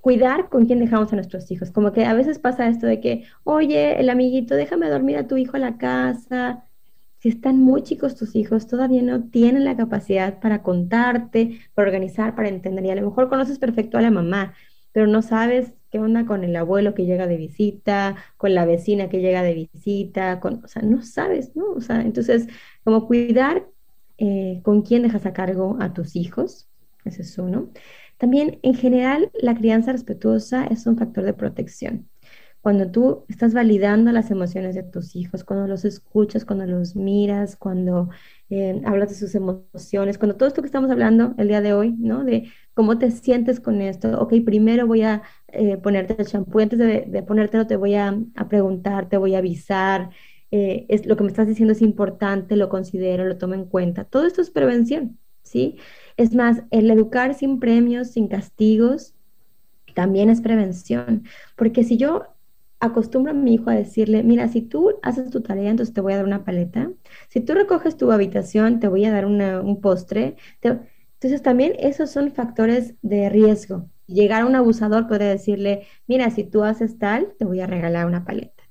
[0.01, 1.71] cuidar con quién dejamos a nuestros hijos.
[1.71, 5.35] Como que a veces pasa esto de que, oye, el amiguito, déjame dormir a tu
[5.35, 6.63] hijo a la casa.
[7.19, 12.35] Si están muy chicos tus hijos, todavía no tienen la capacidad para contarte, para organizar,
[12.35, 12.85] para entender.
[12.85, 14.53] Y a lo mejor conoces perfecto a la mamá,
[14.93, 19.09] pero no sabes qué onda con el abuelo que llega de visita, con la vecina
[19.09, 21.71] que llega de visita, con, o sea, no sabes, ¿no?
[21.71, 22.47] O sea, entonces,
[22.85, 23.67] como cuidar
[24.19, 26.67] eh, con quién dejas a cargo a tus hijos,
[27.07, 27.71] ese es uno.
[28.17, 32.09] También, en general, la crianza respetuosa es un factor de protección.
[32.61, 37.55] Cuando tú estás validando las emociones de tus hijos, cuando los escuchas, cuando los miras,
[37.55, 38.09] cuando
[38.49, 41.93] eh, hablas de sus emociones, cuando todo esto que estamos hablando el día de hoy,
[41.97, 42.25] ¿no?
[42.25, 44.19] De cómo te sientes con esto.
[44.19, 48.49] Ok, primero voy a eh, ponerte el champú, antes de, ponértelo te voy a, a,
[48.49, 50.09] preguntar, te voy a avisar.
[50.51, 54.03] Eh, es, lo que me estás diciendo es importante, lo considero, lo tomo en cuenta.
[54.05, 55.77] Todo esto es prevención, ¿sí?
[56.17, 59.15] Es más, el educar sin premios, sin castigos,
[59.95, 61.23] también es prevención.
[61.55, 62.25] Porque si yo
[62.79, 66.13] acostumbro a mi hijo a decirle, mira, si tú haces tu tarea, entonces te voy
[66.13, 66.91] a dar una paleta.
[67.29, 70.37] Si tú recoges tu habitación, te voy a dar un postre.
[70.61, 73.89] Entonces también esos son factores de riesgo.
[74.07, 78.05] Llegar a un abusador puede decirle, mira, si tú haces tal, te voy a regalar
[78.05, 78.63] una paleta.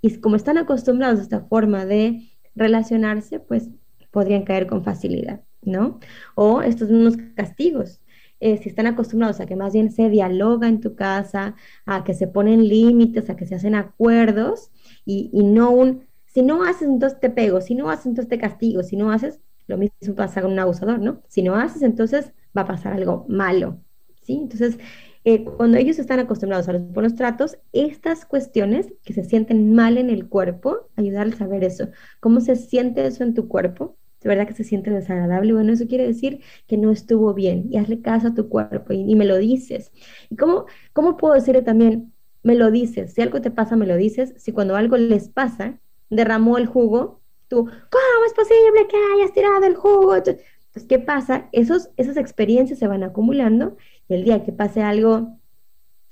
[0.00, 3.68] Y como están acostumbrados a esta forma de relacionarse, pues
[4.10, 5.42] podrían caer con facilidad.
[5.62, 6.00] ¿No?
[6.34, 8.00] O estos mismos castigos.
[8.40, 12.14] Eh, si están acostumbrados a que más bien se dialoga en tu casa, a que
[12.14, 14.70] se ponen límites, a que se hacen acuerdos
[15.04, 18.82] y, no un, si no haces, entonces te pego, si no haces, entonces te castigo,
[18.82, 21.22] si no haces, lo mismo pasa con un abusador, ¿no?
[21.28, 23.78] Si no haces, entonces va a pasar algo malo,
[24.22, 24.38] ¿sí?
[24.40, 24.78] Entonces,
[25.24, 29.98] eh, cuando ellos están acostumbrados a los buenos tratos, estas cuestiones que se sienten mal
[29.98, 31.88] en el cuerpo, ayudarles a saber eso,
[32.20, 35.86] cómo se siente eso en tu cuerpo, de verdad que se siente desagradable, bueno, eso
[35.86, 39.38] quiere decir que no estuvo bien y hazle caso a tu cuerpo y, me lo
[39.38, 39.92] dices.
[40.28, 43.14] ¿Y cómo, cómo puedo decirle también, me lo dices?
[43.14, 44.34] Si algo te pasa, me lo dices.
[44.36, 45.80] Si cuando algo les pasa,
[46.10, 50.16] derramó el jugo, tú, ¿cómo es posible que hayas tirado el jugo?
[50.16, 50.44] Entonces,
[50.88, 51.48] ¿qué pasa?
[51.52, 53.76] Esos, esas experiencias se van acumulando
[54.08, 55.38] y el día que pase algo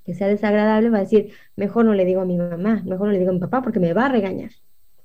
[0.04, 3.12] que sea desagradable, va a decir, mejor no le digo a mi mamá, mejor no
[3.12, 4.52] le digo a mi papá porque me va a regañar.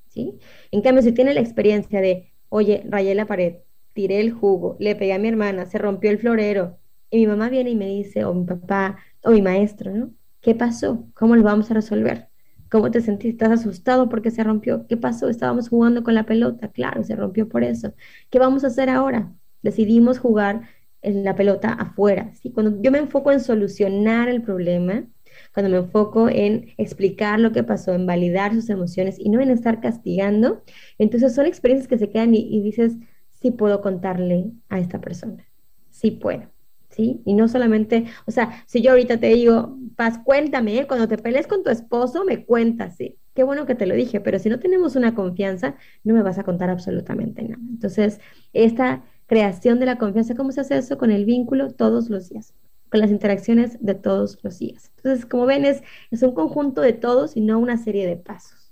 [0.08, 0.40] ¿sí?
[0.72, 3.56] En cambio, si tiene la experiencia de, oye, rayé la pared,
[3.94, 7.50] tiré el jugo, le pegué a mi hermana, se rompió el florero, y mi mamá
[7.50, 10.14] viene y me dice, o mi papá, o mi maestro, ¿no?
[10.42, 11.08] ¿Qué pasó?
[11.16, 12.30] ¿Cómo lo vamos a resolver?
[12.70, 13.46] ¿Cómo te sentiste?
[13.46, 14.86] ¿Estás asustado porque se rompió?
[14.88, 15.30] ¿Qué pasó?
[15.30, 17.94] Estábamos jugando con la pelota, claro, se rompió por eso.
[18.30, 19.34] ¿Qué vamos a hacer ahora?
[19.64, 20.62] Decidimos jugar
[21.02, 22.34] en la pelota afuera.
[22.36, 22.52] ¿sí?
[22.52, 25.06] Cuando yo me enfoco en solucionar el problema,
[25.54, 29.50] cuando me enfoco en explicar lo que pasó, en validar sus emociones y no en
[29.50, 30.64] estar castigando,
[30.98, 32.98] entonces son experiencias que se quedan y, dices,
[33.30, 35.46] sí puedo contarle a esta persona,
[35.90, 36.52] sí puedo.
[36.90, 37.24] ¿Sí?
[37.26, 40.86] Y no solamente, o sea, si yo ahorita te digo, Paz, cuéntame, ¿eh?
[40.86, 44.22] cuando te pelees con tu esposo, me cuentas, sí, qué bueno que te lo dije,
[44.22, 47.64] pero si no tenemos una confianza, no me vas a contar absolutamente nada.
[47.68, 48.20] Entonces,
[48.54, 51.00] esta creación de la confianza, ¿cómo se hace eso?
[51.00, 52.54] Con el vínculo todos los días
[52.94, 54.92] con las interacciones de todos los días.
[54.98, 58.72] Entonces, como ven, es, es un conjunto de todos y no una serie de pasos.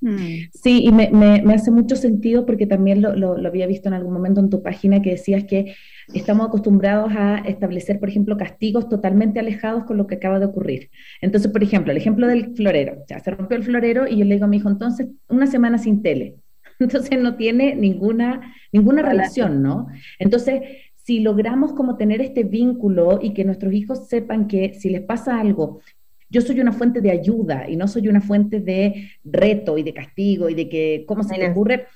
[0.00, 0.50] Mm.
[0.54, 4.12] Sí, y me, me, hace mucho sentido porque también lo, lo, había visto en algún
[4.12, 5.74] momento en tu página que decías que
[6.14, 10.88] estamos acostumbrados a establecer, por ejemplo, castigos totalmente alejados con lo que acaba de ocurrir.
[11.20, 13.02] Entonces, por ejemplo, el ejemplo del florero.
[13.08, 15.76] Ya se rompió el florero y yo le digo a mi hijo, entonces, una semana
[15.76, 16.36] sin tele.
[16.78, 19.88] Entonces no tiene ninguna, ninguna relación, ¿no?
[20.20, 20.62] Entonces,
[21.04, 25.40] si logramos como tener este vínculo y que nuestros hijos sepan que si les pasa
[25.40, 25.80] algo,
[26.28, 29.92] yo soy una fuente de ayuda y no soy una fuente de reto y de
[29.92, 31.86] castigo y de que cómo se le ocurre,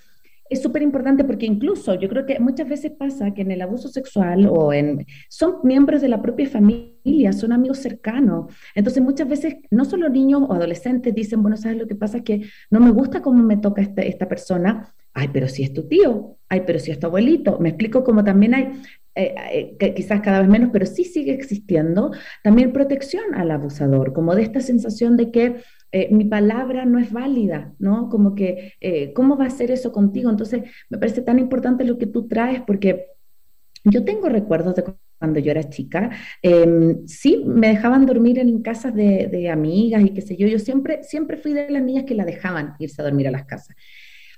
[0.50, 3.88] es súper importante porque incluso yo creo que muchas veces pasa que en el abuso
[3.88, 8.52] sexual o en son miembros de la propia familia, son amigos cercanos.
[8.74, 12.18] Entonces muchas veces no solo niños o adolescentes dicen, bueno, ¿sabes lo que pasa?
[12.18, 14.94] Es que no me gusta cómo me toca esta, esta persona.
[15.14, 17.58] Ay, pero si es tu tío, ay, pero si es tu abuelito.
[17.60, 18.72] Me explico como también hay
[19.16, 22.10] eh, eh, quizás cada vez menos, pero sí sigue existiendo,
[22.42, 25.56] también protección al abusador, como de esta sensación de que
[25.92, 28.08] eh, mi palabra no es válida, ¿no?
[28.08, 28.72] Como que,
[29.14, 30.30] ¿cómo va a ser eso contigo?
[30.30, 33.06] Entonces, me parece tan importante lo que tú traes, porque
[33.84, 34.84] yo tengo recuerdos de
[35.18, 36.10] cuando yo era chica,
[36.42, 40.58] em, sí, me dejaban dormir en casas de, de, amigas y qué sé yo, yo
[40.58, 43.76] siempre, siempre fui de las niñas que la dejaban irse a dormir a las casas,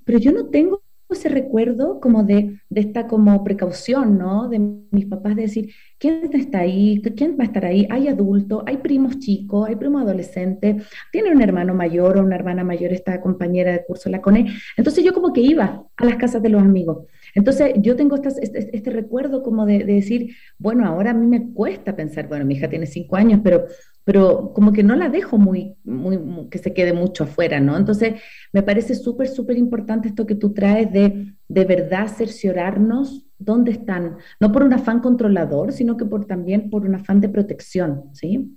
[0.06, 4.48] pero yo no tengo ese recuerdo como de, de, esta como precaución, ¿no?
[4.48, 7.00] De mis papás de decir, ¿quién está ahí?
[7.16, 7.86] ¿Quién va a estar ahí?
[7.90, 12.64] Hay adultos, hay primos chicos, hay primos adolescentes, tiene un hermano mayor o una hermana
[12.64, 14.52] mayor, esta compañera de curso la CONE.
[14.76, 17.06] Entonces yo como que iba a las casas de los amigos.
[17.36, 21.52] Entonces yo tengo este, este, recuerdo como de, de, decir, bueno, ahora a mí me
[21.52, 23.66] cuesta pensar, bueno, mi hija tiene cinco años, pero
[24.06, 27.76] pero como que no la dejo muy, muy, que se quede mucho afuera, ¿no?
[27.76, 28.22] Entonces,
[28.52, 34.16] me parece súper, súper importante esto que tú traes de de verdad cerciorarnos dónde están,
[34.38, 38.56] no por un afán controlador, sino que por, también por un afán de protección, ¿sí?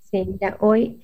[0.00, 1.00] Sí, ya hoy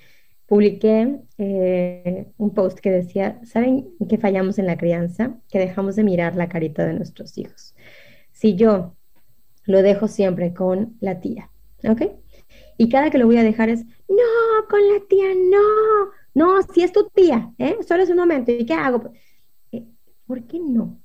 [0.49, 5.39] publiqué eh, un post que decía, ¿saben que fallamos en la crianza?
[5.51, 7.75] Que dejamos de mirar la carita de nuestros hijos.
[8.33, 8.97] Si yo
[9.67, 11.51] lo dejo siempre con la tía,
[11.87, 12.03] ¿ok?
[12.79, 16.83] Y cada que lo voy a dejar es, no, con la tía, no, no, si
[16.83, 17.77] es tu tía, ¿eh?
[17.87, 19.13] Solo es un momento, ¿y qué hago?
[19.71, 19.85] Eh,
[20.27, 20.99] ¿Por qué no?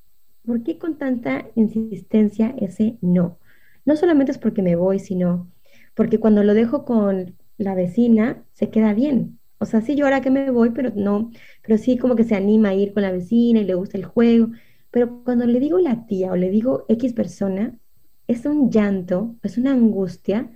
[0.46, 3.40] ¿Por qué con tanta insistencia ese no?
[3.84, 5.52] No solamente es porque me voy, sino
[5.96, 9.40] porque cuando lo dejo con la vecina, se queda bien.
[9.60, 12.70] O sea, sí llora que me voy, pero no, pero sí como que se anima
[12.70, 14.50] a ir con la vecina y le gusta el juego.
[14.92, 17.80] Pero cuando le digo la tía o le digo X persona,
[18.28, 20.52] es un llanto, es una angustia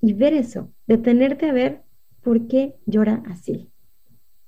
[0.00, 1.82] y ver eso, detenerte a ver
[2.22, 3.70] por qué llora así,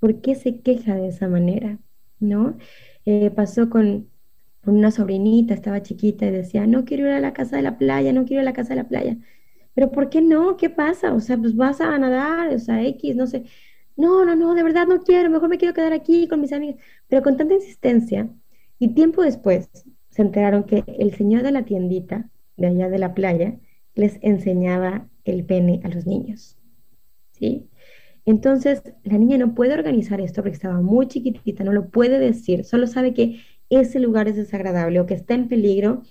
[0.00, 1.78] por qué se queja de esa manera,
[2.20, 2.58] ¿no?
[3.04, 4.10] Eh, pasó con,
[4.64, 8.12] una sobrinita, estaba chiquita y decía, no quiero ir a la casa de la playa,
[8.12, 9.16] no quiero ir a la casa de la playa.
[9.78, 10.56] Pero ¿por qué no?
[10.56, 11.14] ¿Qué pasa?
[11.14, 13.44] O sea, pues vas a nadar, o sea, X, no sé.
[13.96, 16.82] No, no, no, de verdad no quiero, mejor me quiero quedar aquí con mis amigas.
[17.06, 18.28] Pero con tanta insistencia,
[18.80, 19.70] y tiempo después
[20.08, 23.60] se enteraron que el señor de la tiendita de allá de la playa
[23.94, 26.58] les enseñaba el pene a los niños.
[27.30, 27.70] ¿Sí?
[28.24, 32.64] Entonces, la niña no puede organizar esto porque estaba muy chiquitita, no lo puede decir,
[32.64, 36.02] solo sabe que ese lugar es desagradable o que está en peligro.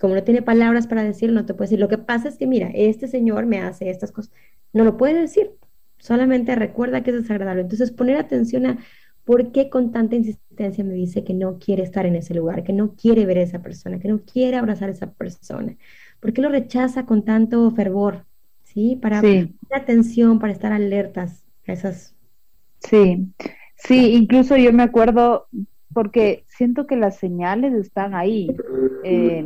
[0.00, 1.80] Como no tiene palabras para decirlo, no te puede decir.
[1.80, 4.32] Lo que pasa es que, mira, este señor me hace estas cosas.
[4.72, 5.52] No lo puede decir,
[5.98, 7.62] solamente recuerda que es desagradable.
[7.62, 8.78] Entonces, poner atención a
[9.24, 12.72] por qué con tanta insistencia me dice que no quiere estar en ese lugar, que
[12.72, 15.76] no quiere ver a esa persona, que no quiere abrazar a esa persona.
[16.20, 18.24] ¿Por qué lo rechaza con tanto fervor?
[18.64, 18.98] ¿Sí?
[19.00, 22.14] Para poner atención, para estar alertas a esas.
[22.78, 23.28] Sí,
[23.76, 25.48] sí, incluso yo me acuerdo,
[25.92, 28.54] porque siento que las señales están ahí.
[29.04, 29.44] Eh,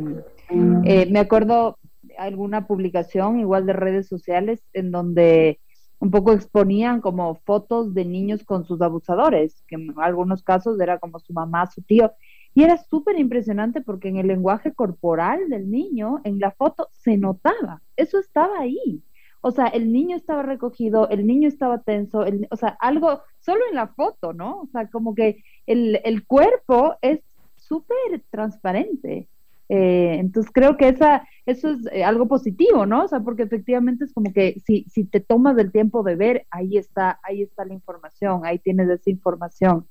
[0.49, 1.77] eh, me acuerdo
[2.17, 5.59] alguna publicación igual de redes sociales en donde
[5.99, 10.99] un poco exponían como fotos de niños con sus abusadores, que en algunos casos era
[10.99, 12.11] como su mamá, su tío,
[12.53, 17.17] y era súper impresionante porque en el lenguaje corporal del niño, en la foto, se
[17.17, 19.01] notaba, eso estaba ahí.
[19.39, 23.75] O sea, el niño estaba recogido, el niño estaba tenso, o sea, algo, solo en
[23.75, 24.61] la foto, ¿no?
[24.61, 27.21] O sea, como que el, el cuerpo es
[27.55, 29.27] súper transparente.
[29.69, 33.05] Eh, entonces creo que esa, eso es eh, algo positivo, ¿no?
[33.05, 36.45] O sea, porque efectivamente es como que si, si te tomas el tiempo de ver,
[36.51, 39.87] ahí está, ahí está la información, ahí tienes esa información.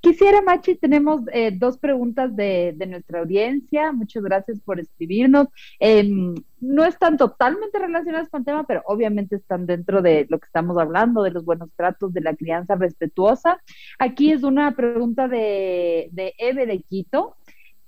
[0.00, 3.92] Quisiera, Machi, tenemos eh, dos preguntas de, de, nuestra audiencia.
[3.92, 5.48] Muchas gracias por escribirnos.
[5.80, 10.46] Em, no están totalmente relacionadas con el tema, pero obviamente están dentro de lo que
[10.46, 13.60] estamos hablando, de los buenos tratos, de la crianza respetuosa.
[13.98, 17.36] Aquí es una pregunta de, de Eve de Quito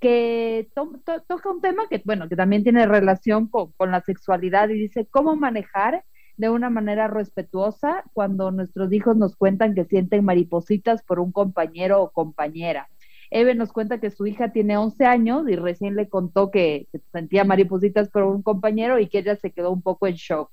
[0.00, 5.06] que toca un tema que, bueno, que también tiene relación con, la sexualidad y dice
[5.10, 6.04] cómo manejar
[6.36, 12.00] de una manera respetuosa cuando nuestros hijos nos cuentan que sienten maripositas por un compañero
[12.00, 12.88] o compañera.
[13.30, 17.44] Eve nos cuenta que su hija tiene 11 años y recién le contó que, sentía
[17.44, 20.50] maripositas por un compañero y que ella se quedó un poco en shock.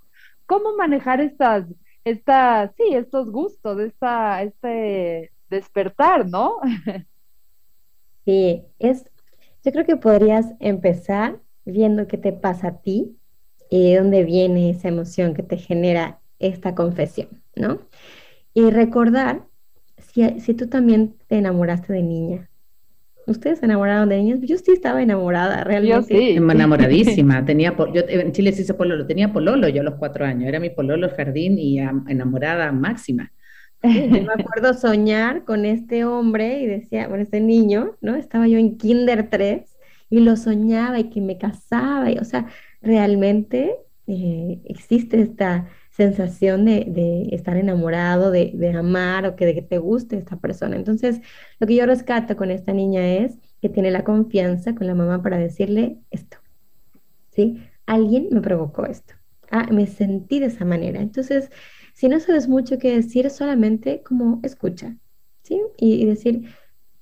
[0.48, 1.68] ¿Cómo manejar estas,
[2.04, 6.58] estas, sí, estos gustos, esta, este despertar, ¿no?
[8.26, 9.06] Sí, es
[9.66, 13.18] yo creo que podrías empezar viendo qué te pasa a ti
[13.72, 17.80] y de dónde viene esa emoción que te genera esta confesión, ¿no?
[18.54, 19.48] Y recordar
[19.98, 22.50] si, si tú también te enamoraste de niña.
[23.26, 24.40] ¿Ustedes se enamoraron de niñas?
[24.44, 26.14] Yo sí estaba enamorada, realmente.
[26.14, 27.44] Yo sí, enamoradísima.
[27.46, 30.48] Tenía, yo en Chile se hizo pololo, tenía pololo yo a los cuatro años.
[30.48, 33.32] Era mi pololo jardín y enamorada máxima.
[33.84, 38.16] Me acuerdo soñar con este hombre y decía, bueno, este niño, ¿no?
[38.16, 39.76] Estaba yo en Kinder 3
[40.10, 42.48] y lo soñaba y que me casaba, y, o sea,
[42.82, 43.76] realmente
[44.08, 49.78] eh, existe esta sensación de, estar enamorado, de, de, amar o que, de que te
[49.78, 50.76] guste esta persona.
[50.76, 51.22] Entonces,
[51.60, 55.22] lo que yo rescato con esta niña es que tiene la confianza con la mamá
[55.24, 56.38] para decirle esto,
[57.32, 57.64] ¿sí?
[57.86, 59.14] Alguien me provocó esto.
[59.52, 61.00] Ah, me sentí de esa manera.
[61.00, 61.50] Entonces,
[61.96, 64.98] si no sabes mucho qué decir, solamente como escucha,
[65.44, 65.62] ¿sí?
[65.80, 66.56] Y, decir,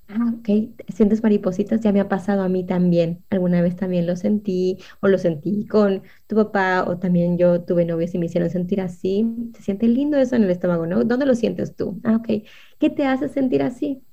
[0.08, 0.48] Ah, ok,
[0.94, 3.24] sientes maripositas, ya me ha pasado a mí también.
[3.30, 7.86] Alguna vez también lo sentí, o lo sentí con tu papá, o también yo tuve
[7.86, 9.26] novios y me hicieron sentir así.
[9.56, 11.04] Se siente lindo eso en el estómago, ¿no?
[11.04, 12.00] ¿Dónde lo sientes tú?
[12.04, 12.44] Ah, ok.
[12.78, 14.04] ¿Qué te hace sentir así?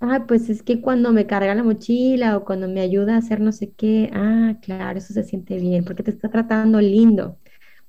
[0.00, 3.40] Ah, pues es que cuando me carga la mochila o cuando me ayuda a hacer
[3.40, 7.38] no sé qué, ah, claro, eso se siente bien, porque te está tratando lindo.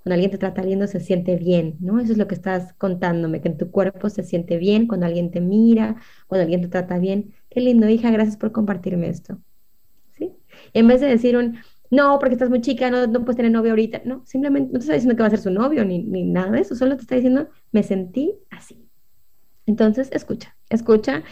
[0.05, 1.99] Cuando alguien te trata lindo se siente bien, ¿no?
[1.99, 5.31] Eso es lo que estás contándome, que en tu cuerpo se siente bien cuando alguien
[5.31, 5.95] te mira,
[6.27, 7.33] cuando alguien te trata bien.
[7.49, 9.39] Qué lindo, hija, gracias por compartirme esto.
[10.11, 10.31] ¿Sí?
[10.73, 11.57] en vez de decir un,
[11.89, 14.83] no, porque estás muy chica, no, no puedes tener novio ahorita, no, simplemente no te
[14.83, 17.01] está diciendo que va a ser su novio ni, ni nada de eso, solo te
[17.01, 18.87] está diciendo, me sentí así.
[19.65, 21.23] Entonces, escucha, escucha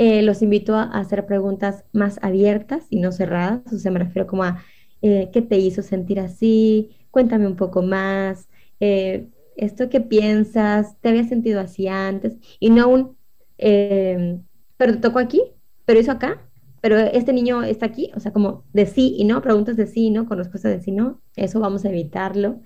[0.00, 3.72] eh, los invito a, hacer preguntas más abiertas y no cerradas.
[3.72, 4.62] O sea, me refiero como a
[5.02, 8.48] eh, qué te hizo sentir así, cuéntame un poco más,
[8.80, 13.16] eh, esto que piensas, te había sentido así antes, y no un,
[13.58, 15.42] pero te tocó aquí,
[15.84, 16.48] pero eso acá,
[16.80, 20.06] pero este niño está aquí, o sea, como de sí y no, preguntas de sí
[20.06, 22.60] y no, con respuestas de sí y no, eso vamos a evitarlo.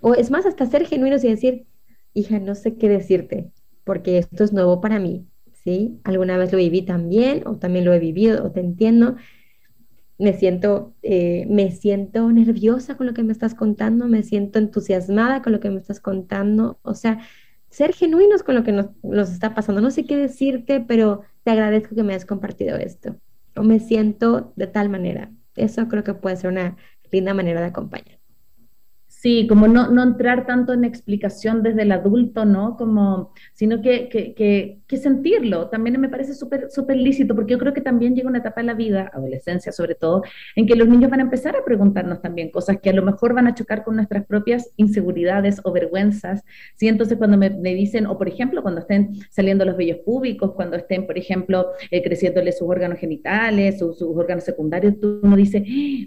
[0.00, 1.66] o es más, hasta ser genuinos y decir,
[2.14, 3.52] hija, no sé qué decirte,
[3.84, 5.28] porque esto es nuevo para mí,
[6.04, 9.16] Alguna vez lo viví también, o también lo he vivido, o te entiendo.
[10.18, 15.42] Me siento, eh, me siento nerviosa con lo que me estás contando, me siento entusiasmada
[15.42, 16.78] con lo que me estás contando.
[16.82, 17.20] O sea,
[17.70, 19.80] ser genuinos con lo que nos, nos está pasando.
[19.80, 23.16] No sé qué decirte, pero te agradezco que me hayas compartido esto.
[23.56, 25.32] O me siento de tal manera.
[25.56, 26.76] Eso creo que puede ser una
[27.12, 28.17] linda manera de acompañar.
[29.20, 32.76] Sí, como no, no entrar tanto en explicación desde el adulto, ¿no?
[32.76, 35.68] Como, sino que, que, sentirlo.
[35.70, 38.68] También me parece súper súper lícito, porque yo creo que también llega una etapa en
[38.68, 40.22] la vida, adolescencia sobre todo,
[40.54, 43.34] en que los niños van a empezar a preguntarnos también cosas que a lo mejor
[43.34, 46.44] van a chocar con nuestras propias inseguridades o vergüenzas.
[46.76, 46.86] ¿sí?
[46.86, 51.08] Entonces, cuando me, dicen, o por ejemplo, cuando estén saliendo los vellos públicos, cuando estén,
[51.08, 55.64] por ejemplo, eh, creciéndole sus órganos genitales, sus, sus órganos secundarios, tú uno dice,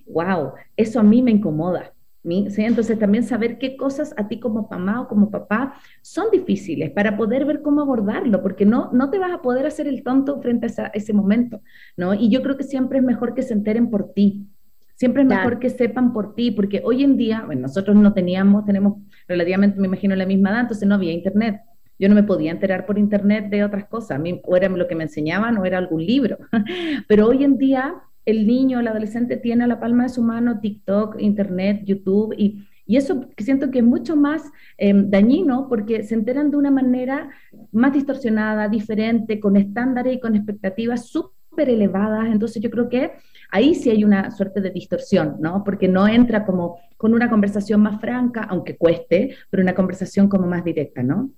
[0.08, 1.92] wow, eso a mí me incomoda.
[2.24, 2.64] ¿Sí?
[2.64, 7.18] Entonces también saber qué cosas a ti como mamá o como papá son difíciles para
[7.18, 10.68] poder ver cómo abordarlo, porque no, no te vas a poder hacer el tonto frente
[10.78, 11.62] a, ese momento,
[11.98, 12.14] ¿no?
[12.14, 14.48] Y yo creo que siempre es mejor que se enteren por ti,
[14.96, 18.66] siempre es mejor que sepan por ti, porque hoy en día, bueno, nosotros no teníamos,
[18.66, 18.98] tenemos
[19.28, 21.62] relativamente, me imagino, la misma edad, entonces no había internet.
[21.98, 24.88] Yo no me podía enterar por internet de otras cosas, a mí o era lo
[24.88, 26.38] que me enseñaban o era algún libro,
[27.08, 27.96] pero hoy en día
[28.26, 32.68] el niño, el adolescente tiene a la palma de su mano TikTok, Internet, YouTube y,
[32.86, 34.44] y eso siento que es mucho más
[34.78, 37.30] em, dañino porque se enteran de una manera
[37.72, 42.28] más distorsionada, diferente, con estándares y con expectativas súper elevadas.
[42.28, 43.12] Entonces yo creo que
[43.52, 45.64] ahí sí hay una suerte de distorsión, ¿no?
[45.64, 50.48] Porque no entra como con una conversación más franca, aunque cueste, pero una conversación como
[50.48, 51.32] más directa, ¿no?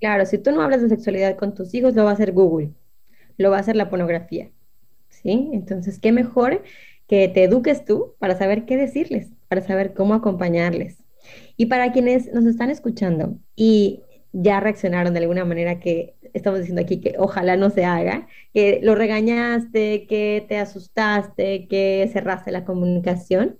[0.00, 2.72] Claro, si tú no hablas de sexualidad con tus hijos, lo va a hacer Google,
[3.36, 4.50] lo va a hacer la pornografía.
[5.22, 5.50] ¿Sí?
[5.52, 6.62] Entonces, qué mejor
[7.06, 10.98] que te eduques tú para saber qué decirles, para saber cómo acompañarles.
[11.56, 14.02] Y para quienes nos están escuchando y
[14.32, 18.80] ya reaccionaron de alguna manera que estamos diciendo aquí que ojalá no se haga, que
[18.82, 23.58] lo regañaste, que te asustaste, que cerraste la comunicación,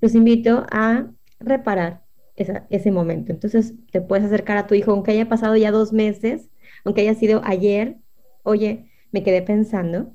[0.00, 2.02] los invito a reparar
[2.36, 3.32] ese momento.
[3.32, 6.48] Entonces te puedes acercar a tu hijo, aunque haya pasado ya dos meses,
[6.84, 7.96] aunque haya sido ayer,
[8.42, 10.12] oye, me quedé pensando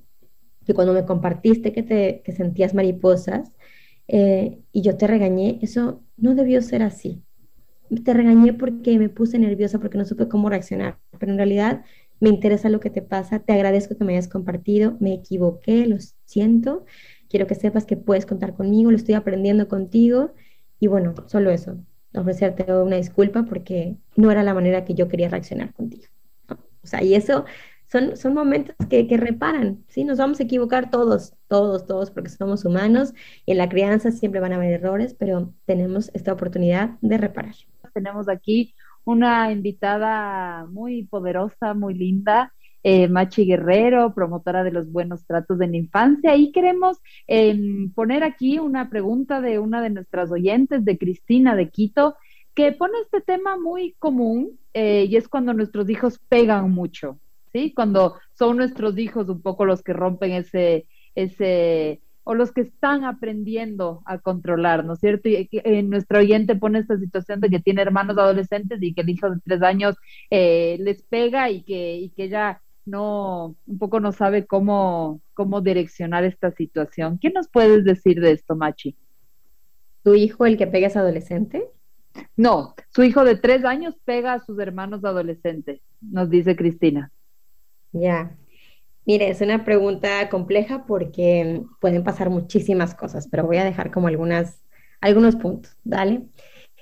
[0.66, 3.51] que cuando me compartiste que, te, que sentías mariposas
[4.07, 7.24] eh, y yo te regañé, eso no debió ser así.
[8.03, 11.84] Te regañé porque me puse nerviosa, porque no supe cómo reaccionar, pero en realidad
[12.20, 15.97] me interesa lo que te pasa, te agradezco que me hayas compartido, me equivoqué, lo
[16.26, 16.86] siento,
[17.30, 20.34] quiero que sepas que puedes contar conmigo, lo estoy aprendiendo contigo
[20.80, 21.78] y bueno, solo eso,
[22.14, 26.05] ofrecerte una disculpa porque no era la manera que yo quería reaccionar contigo.
[26.82, 27.45] O sea, y eso
[27.89, 30.03] son, momentos que, reparan, ¿sí?
[30.03, 33.13] Nos vamos a equivocar todos, todos, todos, porque somos humanos
[33.45, 37.55] y en la crianza siempre van a haber errores, pero tenemos esta oportunidad de reparar.
[37.93, 38.75] Tenemos aquí
[39.05, 45.73] una invitada muy poderosa, muy linda, eh, Machi Guerrero, promotora de los buenos tratos en
[45.73, 46.35] infancia.
[46.35, 51.69] Y queremos em, poner aquí una pregunta de una de nuestras oyentes, de Cristina de
[51.69, 52.15] Quito,
[52.53, 57.19] que pone este tema muy común eh, y es cuando nuestros hijos pegan mucho.
[57.51, 57.73] ¿Sí?
[57.73, 63.03] Cuando son nuestros hijos un poco los que rompen ese, ese, o los que están
[63.03, 65.29] aprendiendo a controlar, ¿no es cierto?
[65.29, 69.09] Y en nuestro oyente pone esta situación de que tiene hermanos adolescentes y que el
[69.09, 69.95] hijo de tres años
[70.29, 75.61] eh, les pega y que, y que ella no, un poco no sabe cómo, cómo
[75.61, 77.19] direccionar esta situación.
[77.19, 78.95] ¿Qué nos puedes decir de esto, Machi?
[80.03, 81.65] ¿Tu hijo, el que pega, es adolescente?
[82.35, 87.11] No, su hijo de tres años pega a sus hermanos adolescentes, nos dice Cristina.
[87.91, 88.37] Ya.
[89.05, 94.07] Mire, es una pregunta compleja porque pueden pasar muchísimas cosas, pero voy a dejar como
[94.07, 94.63] algunas,
[95.01, 96.23] algunos puntos, ¿vale?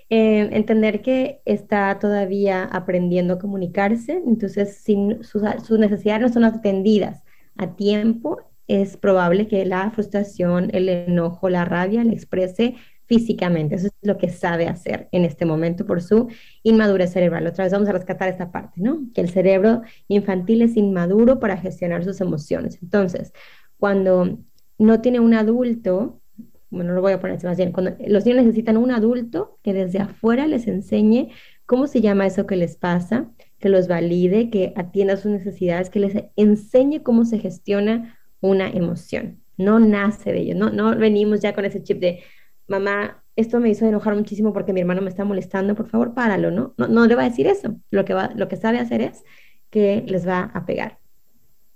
[0.09, 6.45] Eh, entender que está todavía aprendiendo a comunicarse, entonces si sus, sus necesidades no son
[6.45, 7.23] atendidas
[7.57, 12.75] a tiempo, es probable que la frustración, el enojo, la rabia le exprese
[13.07, 13.75] físicamente.
[13.75, 16.27] Eso es lo que sabe hacer en este momento por su
[16.63, 17.47] inmadurez cerebral.
[17.47, 19.07] Otra vez vamos a rescatar esta parte, ¿no?
[19.13, 22.79] Que el cerebro infantil es inmaduro para gestionar sus emociones.
[22.81, 23.33] Entonces,
[23.77, 24.37] cuando
[24.77, 26.21] no tiene un adulto,
[26.69, 29.73] bueno, no lo voy a poner más bien, cuando los niños necesitan un adulto que
[29.73, 31.29] desde afuera les enseñe
[31.65, 35.99] cómo se llama eso que les pasa, que los valide, que atienda sus necesidades, que
[35.99, 39.41] les enseñe cómo se gestiona una emoción.
[39.57, 42.19] No nace de ello, no, no venimos ya con ese chip de,
[42.67, 46.51] mamá, esto me hizo enojar muchísimo porque mi hermano me está molestando, por favor, páralo,
[46.51, 46.73] ¿no?
[46.77, 47.79] No, no le va a decir eso.
[47.91, 49.23] Lo que, va, lo que sabe hacer es
[49.69, 50.99] que les va a pegar.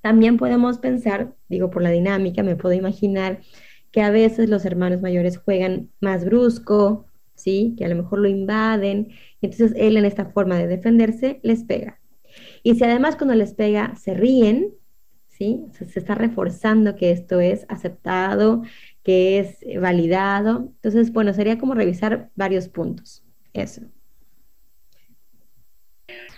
[0.02, 3.42] También podemos pensar, digo por la dinámica, me puedo imaginar
[3.92, 7.76] que a veces los hermanos mayores juegan más brusco, ¿sí?
[7.78, 9.10] Que a lo mejor lo invaden,
[9.42, 12.00] entonces él en esta forma de defenderse les pega.
[12.64, 14.74] Y si además cuando les pega se ríen,
[15.28, 15.66] ¿sí?
[15.72, 18.64] Se está reforzando que esto es aceptado,
[19.04, 20.72] que es validado.
[20.76, 23.24] Entonces, bueno, sería como revisar varios puntos.
[23.54, 23.82] Eso.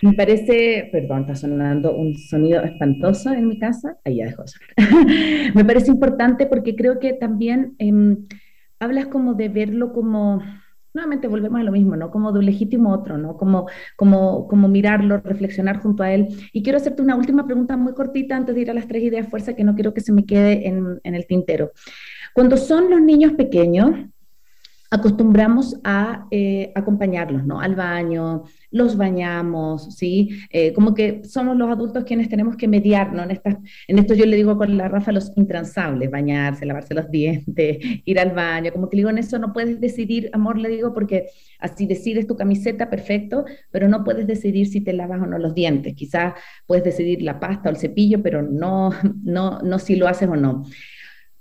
[0.01, 3.97] Me parece, perdón, está sonando un sonido espantoso en mi casa.
[4.03, 4.43] Ahí ya dejó
[5.55, 8.27] Me parece importante porque creo que también em,
[8.79, 10.41] hablas como de verlo como,
[10.93, 12.11] nuevamente volvemos a lo mismo, ¿no?
[12.11, 13.37] Como de un legítimo otro, ¿no?
[13.37, 16.27] Como, como, como mirarlo, reflexionar junto a él.
[16.51, 19.29] Y quiero hacerte una última pregunta muy cortita antes de ir a las tres ideas
[19.29, 21.71] fuerza que no quiero que se me quede en, en el tintero.
[22.33, 23.91] Cuando son los niños pequeños,
[24.93, 27.59] acostumbramos a eh, acompañarlos, ¿no?
[27.59, 30.29] Al baño, los bañamos, ¿sí?
[30.51, 33.23] Eh, como que somos los adultos quienes tenemos que mediar, ¿no?
[33.23, 33.41] En,
[33.87, 38.19] en esto yo le digo con la Rafa los intransables, bañarse, lavarse los dientes, ir
[38.19, 41.25] al baño, como que digo, en eso no puedes decidir, amor, le digo, porque
[41.57, 45.55] así decides tu camiseta, perfecto, pero no puedes decidir si te lavas o no los
[45.55, 46.35] dientes, quizás
[46.67, 48.91] puedes decidir la pasta o el cepillo, pero no,
[49.23, 50.65] no, no si lo haces o no.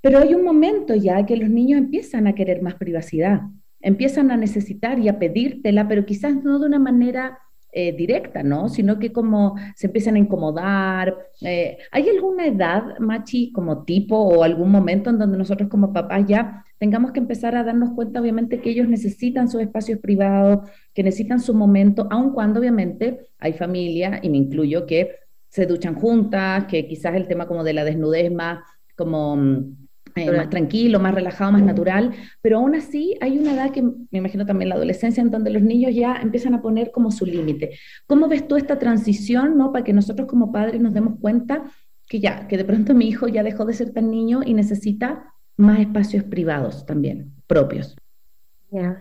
[0.03, 3.43] Pero hay un momento ya que los niños empiezan a querer más privacidad,
[3.81, 7.39] empiezan a necesitar y a pedírtela, pero quizás no de una manera
[7.75, 8.69] eh, directa, ¿no?
[8.69, 11.17] Sino que como se empiezan a incomodar.
[11.41, 16.27] Eh, ¿Hay alguna edad, Machi, como tipo o algún momento en donde nosotros como papás
[16.27, 21.03] ya tengamos que empezar a darnos cuenta, obviamente, que ellos necesitan sus espacios privados, que
[21.03, 25.13] necesitan su momento, aun cuando obviamente hay familia, y me incluyo, que
[25.49, 28.59] se duchan juntas, que quizás el tema como de la desnudez más
[28.97, 29.82] como mm,
[30.15, 34.19] eh, más tranquilo, más relajado, más natural, pero aún así hay una edad que me
[34.19, 37.79] imagino también la adolescencia en donde los niños ya empiezan a poner como su límite.
[38.07, 41.65] ¿Cómo ves tú esta transición, no, para que nosotros como padres nos demos cuenta
[42.09, 45.33] que ya, que de pronto mi hijo ya dejó de ser tan niño y necesita
[45.57, 47.97] más espacios privados también, propios?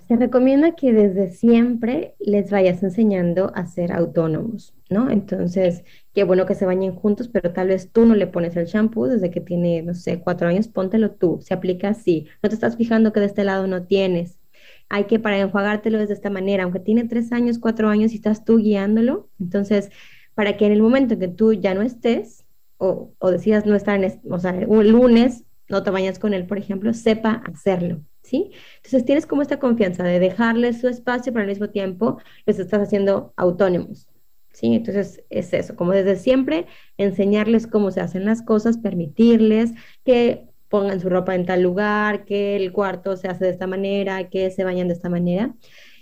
[0.07, 5.09] Se recomienda que desde siempre les vayas enseñando a ser autónomos, ¿no?
[5.09, 8.65] Entonces, qué bueno que se bañen juntos, pero tal vez tú no le pones el
[8.65, 12.27] shampoo desde que tiene, no sé, cuatro años, póntelo tú, se aplica así.
[12.43, 14.37] No te estás fijando que de este lado no tienes.
[14.89, 18.43] Hay que para enjuagártelo de esta manera, aunque tiene tres años, cuatro años y estás
[18.43, 19.29] tú guiándolo.
[19.39, 19.89] Entonces,
[20.35, 22.45] para que en el momento en que tú ya no estés
[22.77, 23.99] o, o decidas no estar,
[24.29, 28.01] o sea, un lunes no te bañas con él, por ejemplo, sepa hacerlo.
[28.23, 28.51] ¿Sí?
[28.77, 32.81] Entonces tienes como esta confianza de dejarles su espacio, pero al mismo tiempo los estás
[32.81, 34.07] haciendo autónomos,
[34.51, 34.75] ¿sí?
[34.75, 36.67] Entonces es eso, como desde siempre,
[36.97, 39.71] enseñarles cómo se hacen las cosas, permitirles
[40.05, 44.29] que pongan su ropa en tal lugar, que el cuarto se hace de esta manera,
[44.29, 45.53] que se bañan de esta manera.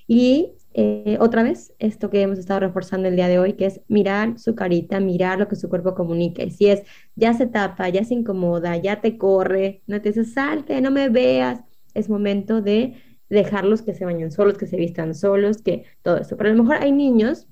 [0.07, 3.81] Y eh, otra vez, esto que hemos estado reforzando el día de hoy, que es
[3.87, 6.43] mirar su carita, mirar lo que su cuerpo comunica.
[6.43, 6.83] Y si es,
[7.15, 11.09] ya se tapa, ya se incomoda, ya te corre, no te dice, salte, no me
[11.09, 11.63] veas,
[11.99, 12.95] es momento de
[13.29, 16.35] dejarlos que se bañen solos, que se vistan solos, que todo esto.
[16.37, 17.47] Pero a lo mejor hay niños,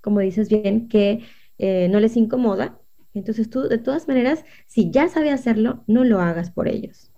[0.00, 1.22] como dices bien, que
[1.58, 2.80] eh, no les incomoda.
[3.14, 7.12] Entonces tú, de todas maneras, si ya sabe hacerlo, no lo hagas por ellos.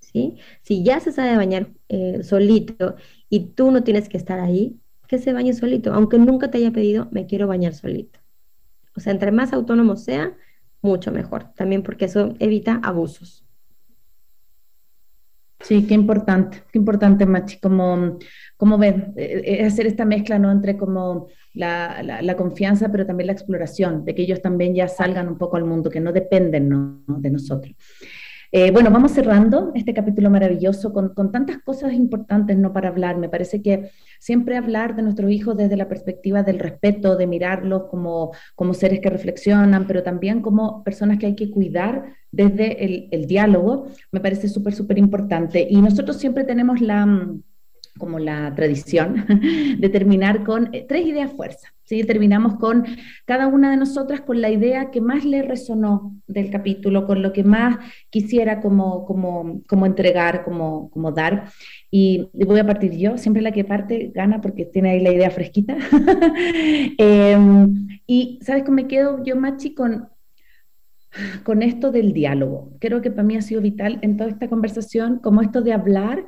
[0.00, 0.36] ¿Sí?
[0.62, 2.96] Si ya se sabe bañar eh, solito
[3.28, 6.72] y tú no tienes que estar ahí, que se bañe solito, aunque nunca te haya
[6.72, 8.20] pedido, me quiero bañar solito.
[8.96, 10.36] O sea, entre más autónomo sea,
[10.82, 11.52] mucho mejor.
[11.54, 13.43] También porque eso evita abusos.
[15.64, 18.18] Sí, qué importante, qué importante, Machi, como,
[18.58, 20.52] como ven, eh, eh, hacer esta mezcla, ¿no?
[20.52, 25.26] Entre como la, la, confianza, pero también la exploración, de que ellos también ya salgan
[25.26, 27.02] un poco al mundo, que no dependen ¿no?
[27.06, 27.74] de nosotros.
[28.52, 33.16] Eh, bueno, vamos cerrando este capítulo maravilloso con, con, tantas cosas importantes no para hablar.
[33.16, 33.90] Me parece que
[34.24, 39.00] siempre hablar de nuestros hijos desde la perspectiva del respeto, de mirarlos como, como seres
[39.00, 44.20] que reflexionan, pero también como personas que hay que cuidar desde el, el diálogo, me
[44.20, 45.66] parece súper, súper importante.
[45.68, 47.42] Y nosotros siempre tenemos la mm,
[47.98, 49.24] como la tradición,
[49.78, 51.68] de terminar con eh, tres ideas fuerza.
[51.84, 52.02] ¿sí?
[52.02, 52.84] Terminamos con
[53.24, 57.32] cada una de nosotras con la idea que más le resonó del capítulo, con lo
[57.32, 57.76] que más
[58.10, 61.50] quisiera como, como, como entregar, como, como dar.
[61.90, 65.30] Y, voy a partir yo, siempre la que parte gana porque tiene ahí la idea
[65.30, 65.76] fresquita.
[66.98, 70.08] Em, y, ¿sabes cómo me quedo yo, Machi, con,
[71.44, 72.72] con esto del diálogo?
[72.80, 76.24] Creo que para mí ha sido vital en toda esta conversación, como esto de hablar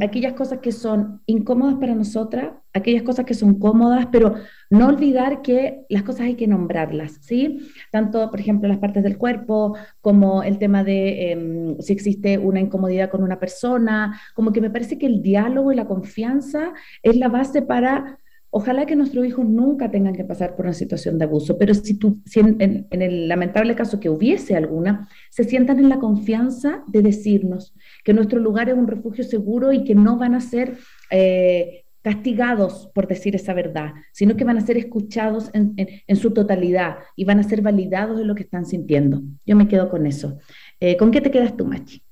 [0.00, 4.34] aquellas cosas que son incómodas para nosotras, aquellas cosas que son cómodas, pero
[4.70, 7.68] no olvidar que las cosas hay que nombrarlas, ¿sí?
[7.90, 12.60] Tanto, por ejemplo, las partes del cuerpo, como el tema de em, si existe una
[12.60, 17.16] incomodidad con una persona, como que me parece que el diálogo y la confianza es
[17.16, 18.19] la base para
[18.52, 21.94] Ojalá que nuestros hijos nunca tengan que pasar por una situación de abuso, pero si,
[21.94, 27.74] tú, en, el lamentable caso que hubiese alguna, se sientan en la confianza de decirnos
[28.04, 30.78] que nuestro lugar es un refugio seguro y que no van a ser
[31.12, 36.96] eh, castigados por decir esa verdad, sino que van a ser escuchados en, su totalidad
[37.14, 39.22] y van a ser validados en lo que están sintiendo.
[39.46, 40.38] Yo me quedo con eso.
[40.80, 42.02] Eh, ¿Con qué te quedas tú, Machi?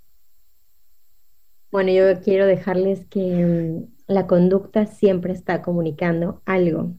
[1.73, 6.95] Bueno, yo quiero dejarles que la conducta siempre está comunicando algo.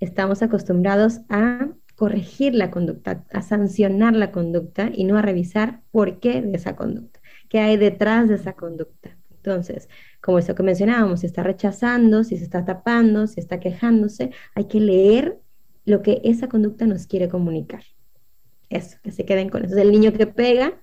[0.00, 6.20] Estamos acostumbrados a corregir la conducta, a sancionar la conducta y no a revisar por
[6.20, 9.16] qué de esa conducta, qué hay detrás de esa conducta.
[9.30, 9.88] Entonces,
[10.22, 14.64] como eso que mencionábamos, si está rechazando, si se está tapando, si está quejándose, hay
[14.64, 15.38] que leer
[15.84, 17.82] lo que esa conducta nos quiere comunicar.
[18.70, 19.76] Eso, que se queden con eso.
[19.76, 20.80] El niño que pega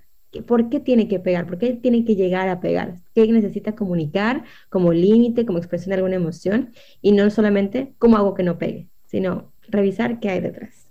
[0.48, 1.46] ¿Por qué tiene que pegar?
[1.46, 2.96] ¿Por qué tiene que llegar a pegar?
[3.14, 6.72] ¿Qué necesita comunicar como límite, como expresión de alguna emoción?
[7.02, 10.90] Y no solamente cómo hago que no pegue, sino revisar qué hay detrás.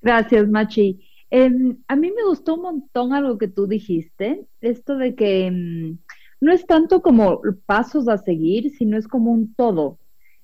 [0.00, 1.00] Gracias, Machi.
[1.30, 5.98] Em, a mí me gustó un montón algo que tú dijiste, esto de que em,
[6.40, 9.98] no es tanto como pasos a seguir, sino es como un todo.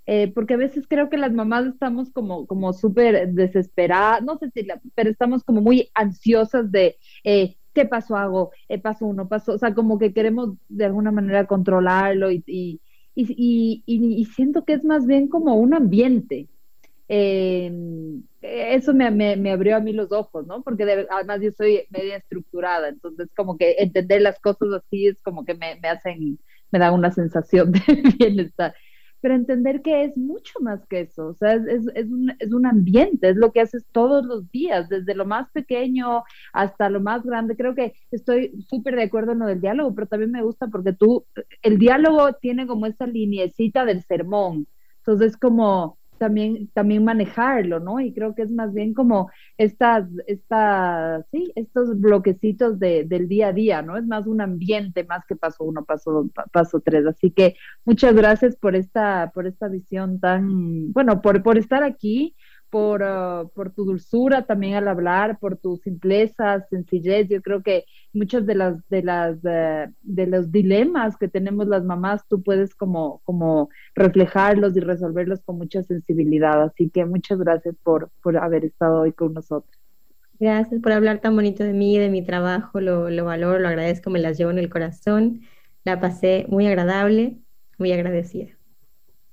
[0.07, 4.51] Eh, porque a veces creo que las mamás estamos como, como súper desesperadas, no sé
[4.51, 9.53] si, pero estamos como muy ansiosas de eh, qué paso hago, eh, paso uno, paso,
[9.53, 12.81] o sea, como que queremos de alguna manera controlarlo y, y,
[13.15, 16.49] y, y siento que es más bien como un ambiente.
[17.09, 20.63] eso me, me, abrió a mí los ojos, ¿no?
[20.63, 25.45] Porque además yo soy media estructurada, entonces como que entender las cosas así es como
[25.45, 26.39] que me, me hacen,
[26.73, 28.75] me da una sensación de bienestar
[29.23, 32.67] pero entender que es mucho más que eso, o sea, es, es, un, es, un,
[32.67, 37.23] ambiente, es lo que haces todos los días, desde lo más pequeño hasta lo más
[37.23, 37.57] grande.
[37.57, 40.93] Creo que estoy súper de acuerdo en lo del diálogo, pero también me gusta porque
[40.93, 41.25] tú,
[41.63, 44.67] el diálogo tiene como esa liniecita del sermón,
[44.99, 47.99] entonces como también, también manejarlo, ¿no?
[47.99, 53.49] Y creo que es más bien como estas, estas, sí, estos bloquecitos de, del día
[53.49, 53.97] a día, ¿no?
[53.97, 57.05] Es más un ambiente más que paso uno, paso paso tres.
[57.07, 62.37] Así que muchas gracias por esta, por esta visión tan, bueno, por, por estar aquí
[62.73, 67.29] por, ah, por tu dulzura también al hablar, por tu simpleza, sencillez.
[67.29, 71.85] Yo creo que muchas de las de las eh, de los dilemas que tenemos las
[71.85, 76.63] mamás, tú puedes como como reflejarlos y resolverlos con mucha sensibilidad.
[76.63, 79.79] Así que muchas gracias por, por haber estado hoy con nosotros.
[80.41, 84.09] Gracias por hablar tan bonito de mí, de mi trabajo, lo, lo valoro, lo agradezco,
[84.09, 85.43] me las llevo en el corazón.
[85.85, 87.37] La pasé muy agradable,
[87.79, 88.62] muy agradecida.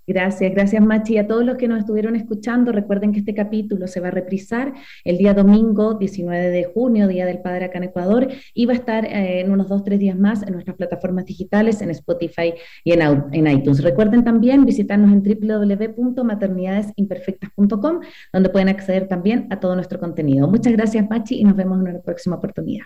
[0.10, 1.20] Gracias, gracias Machi.
[1.20, 4.74] a todos los que nos estuvieron escuchando, recuerden que este capítulo se va a reprisar
[5.04, 8.78] el día domingo 19 de junio, Día del Padre acá en Ecuador, y va a
[8.78, 12.92] estar eh, en unos dos, tres días más en nuestras plataformas digitales, en Spotify y
[12.92, 13.02] en,
[13.34, 13.84] en iTunes.
[13.84, 18.00] Recuerden también visitarnos en www.maternidadesimperfectas.com,
[18.34, 20.48] donde pueden acceder también a todo nuestro contenido.
[20.48, 22.86] Muchas gracias Machi y nos vemos en una próxima oportunidad.